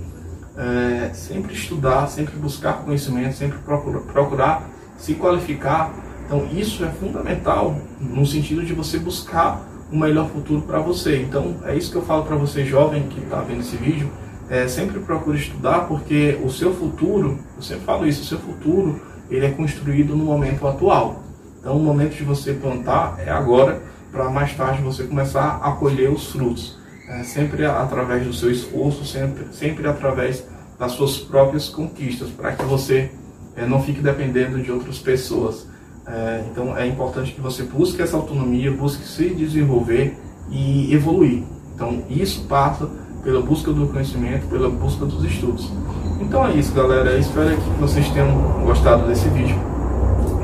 é, 0.58 1.12
sempre 1.14 1.54
estudar, 1.54 2.08
sempre 2.08 2.36
buscar 2.38 2.84
conhecimento, 2.84 3.36
sempre 3.36 3.58
procurar, 3.60 4.00
procurar 4.02 4.70
se 4.98 5.16
qualificar 5.16 5.94
então 6.26 6.48
isso 6.52 6.84
é 6.84 6.88
fundamental 6.88 7.78
no 8.00 8.26
sentido 8.26 8.64
de 8.66 8.74
você 8.74 8.98
buscar 8.98 9.62
um 9.92 10.00
melhor 10.00 10.28
futuro 10.30 10.62
para 10.62 10.80
você. 10.80 11.22
Então 11.22 11.58
é 11.64 11.76
isso 11.76 11.92
que 11.92 11.98
eu 11.98 12.02
falo 12.02 12.24
para 12.24 12.36
você 12.36 12.66
jovem 12.66 13.04
que 13.04 13.20
está 13.20 13.42
vendo 13.42 13.60
esse 13.62 13.76
vídeo. 13.76 14.10
É, 14.54 14.68
sempre 14.68 15.00
procure 15.00 15.36
estudar 15.36 15.88
porque 15.88 16.40
o 16.44 16.48
seu 16.48 16.76
futuro, 16.76 17.40
eu 17.58 17.64
sempre 17.64 17.86
falo 17.86 18.06
isso, 18.06 18.22
o 18.22 18.26
seu 18.26 18.38
futuro 18.38 19.02
ele 19.28 19.48
é 19.48 19.50
construído 19.50 20.16
no 20.16 20.24
momento 20.24 20.68
atual. 20.68 21.24
Então 21.60 21.76
o 21.76 21.80
momento 21.80 22.16
de 22.16 22.24
você 22.24 22.54
plantar 22.54 23.16
é 23.18 23.32
agora 23.32 23.82
para 24.12 24.30
mais 24.30 24.56
tarde 24.56 24.84
você 24.84 25.06
começar 25.06 25.60
a 25.64 25.72
colher 25.72 26.12
os 26.12 26.32
frutos. 26.32 26.78
É, 27.10 27.24
sempre 27.24 27.66
através 27.66 28.28
do 28.28 28.32
seu 28.32 28.52
esforço, 28.52 29.04
sempre, 29.04 29.48
sempre 29.54 29.88
através 29.88 30.46
das 30.78 30.92
suas 30.92 31.18
próprias 31.18 31.68
conquistas, 31.68 32.30
para 32.30 32.52
que 32.52 32.64
você 32.64 33.10
é, 33.56 33.66
não 33.66 33.82
fique 33.82 34.02
dependendo 34.02 34.62
de 34.62 34.72
outras 34.72 35.00
pessoas. 35.00 35.68
É, 36.06 36.44
então 36.52 36.78
é 36.78 36.86
importante 36.86 37.32
que 37.32 37.42
você 37.42 37.64
busque 37.64 38.04
essa 38.04 38.18
autonomia, 38.18 38.70
busque 38.70 39.04
se 39.04 39.34
desenvolver 39.34 40.16
e 40.52 40.94
evoluir. 40.94 41.42
Então 41.74 42.04
isso 42.08 42.44
passa 42.44 42.88
pela 43.24 43.42
busca 43.42 43.72
do 43.72 43.88
conhecimento, 43.88 44.48
pela 44.48 44.70
busca 44.70 45.06
dos 45.06 45.24
estudos. 45.24 45.72
Então 46.20 46.46
é 46.46 46.54
isso, 46.54 46.74
galera. 46.74 47.12
Eu 47.12 47.20
espero 47.20 47.56
que 47.56 47.70
vocês 47.80 48.10
tenham 48.10 48.32
gostado 48.64 49.08
desse 49.08 49.28
vídeo, 49.30 49.58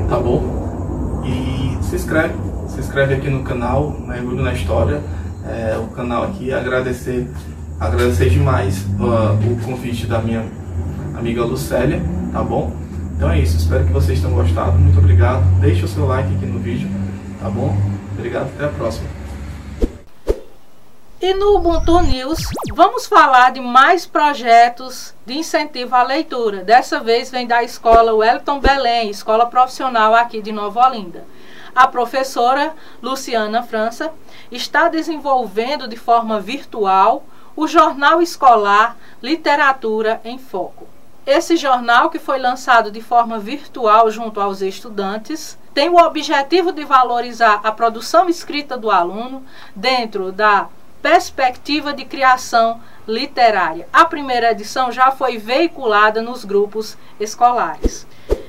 tá 0.08 0.18
bom? 0.18 1.22
E 1.24 1.84
se 1.84 1.96
inscreve, 1.96 2.34
se 2.68 2.80
inscreve 2.80 3.14
aqui 3.14 3.28
no 3.28 3.42
canal, 3.42 3.94
Mergulho 4.06 4.42
na 4.42 4.52
História. 4.52 5.00
É, 5.46 5.76
o 5.78 5.88
canal 5.88 6.24
aqui, 6.24 6.52
agradecer, 6.52 7.28
agradecer 7.78 8.30
demais 8.30 8.84
uh, 8.98 9.32
o 9.50 9.64
convite 9.64 10.06
da 10.06 10.20
minha 10.20 10.44
amiga 11.16 11.44
Lucélia, 11.44 12.02
tá 12.32 12.42
bom? 12.42 12.72
Então 13.16 13.30
é 13.30 13.40
isso, 13.40 13.56
espero 13.56 13.84
que 13.84 13.92
vocês 13.92 14.20
tenham 14.20 14.34
gostado. 14.34 14.78
Muito 14.78 14.98
obrigado. 14.98 15.42
Deixe 15.60 15.84
o 15.84 15.88
seu 15.88 16.06
like 16.06 16.34
aqui 16.34 16.46
no 16.46 16.58
vídeo, 16.58 16.88
tá 17.40 17.50
bom? 17.50 17.76
Obrigado, 18.16 18.48
até 18.54 18.64
a 18.64 18.68
próxima. 18.68 19.19
E 21.22 21.34
no 21.34 21.54
Ubuntu 21.56 22.00
News, 22.00 22.38
vamos 22.72 23.06
falar 23.06 23.52
de 23.52 23.60
mais 23.60 24.06
projetos 24.06 25.14
de 25.26 25.34
incentivo 25.34 25.94
à 25.94 26.02
leitura. 26.02 26.64
Dessa 26.64 26.98
vez 26.98 27.30
vem 27.30 27.46
da 27.46 27.62
escola 27.62 28.14
Wellington 28.14 28.58
Belém, 28.58 29.10
escola 29.10 29.44
profissional 29.44 30.14
aqui 30.14 30.40
de 30.40 30.50
Nova 30.50 30.88
Olinda. 30.88 31.26
A 31.74 31.86
professora 31.86 32.72
Luciana 33.02 33.62
França 33.62 34.10
está 34.50 34.88
desenvolvendo 34.88 35.86
de 35.86 35.96
forma 35.96 36.40
virtual 36.40 37.22
o 37.54 37.66
jornal 37.66 38.22
escolar 38.22 38.96
Literatura 39.22 40.22
em 40.24 40.38
Foco. 40.38 40.88
Esse 41.26 41.54
jornal, 41.54 42.08
que 42.08 42.18
foi 42.18 42.38
lançado 42.38 42.90
de 42.90 43.02
forma 43.02 43.38
virtual 43.38 44.10
junto 44.10 44.40
aos 44.40 44.62
estudantes, 44.62 45.58
tem 45.74 45.90
o 45.90 46.02
objetivo 46.02 46.72
de 46.72 46.82
valorizar 46.82 47.60
a 47.62 47.70
produção 47.70 48.26
escrita 48.26 48.78
do 48.78 48.90
aluno 48.90 49.44
dentro 49.76 50.32
da 50.32 50.66
perspectiva 51.02 51.92
de 51.92 52.04
criação 52.04 52.80
literária. 53.06 53.88
A 53.92 54.04
primeira 54.04 54.52
edição 54.52 54.92
já 54.92 55.10
foi 55.10 55.38
veiculada 55.38 56.22
nos 56.22 56.44
grupos 56.44 56.96
escolares. 57.18 58.06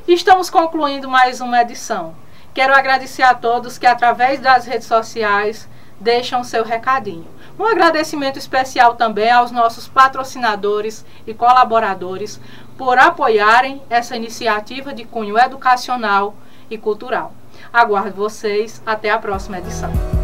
Estamos 0.07 0.49
concluindo 0.49 1.09
mais 1.09 1.41
uma 1.41 1.61
edição. 1.61 2.15
Quero 2.53 2.73
agradecer 2.73 3.23
a 3.23 3.33
todos 3.33 3.77
que, 3.77 3.87
através 3.87 4.39
das 4.39 4.65
redes 4.65 4.87
sociais, 4.87 5.69
deixam 5.99 6.43
seu 6.43 6.63
recadinho. 6.63 7.27
Um 7.57 7.65
agradecimento 7.65 8.37
especial 8.37 8.95
também 8.95 9.29
aos 9.29 9.51
nossos 9.51 9.87
patrocinadores 9.87 11.05
e 11.27 11.33
colaboradores 11.33 12.39
por 12.77 12.97
apoiarem 12.97 13.81
essa 13.89 14.15
iniciativa 14.15 14.93
de 14.93 15.05
cunho 15.05 15.37
educacional 15.37 16.35
e 16.69 16.77
cultural. 16.77 17.33
Aguardo 17.71 18.15
vocês 18.15 18.81
até 18.85 19.09
a 19.09 19.19
próxima 19.19 19.59
edição. 19.59 20.20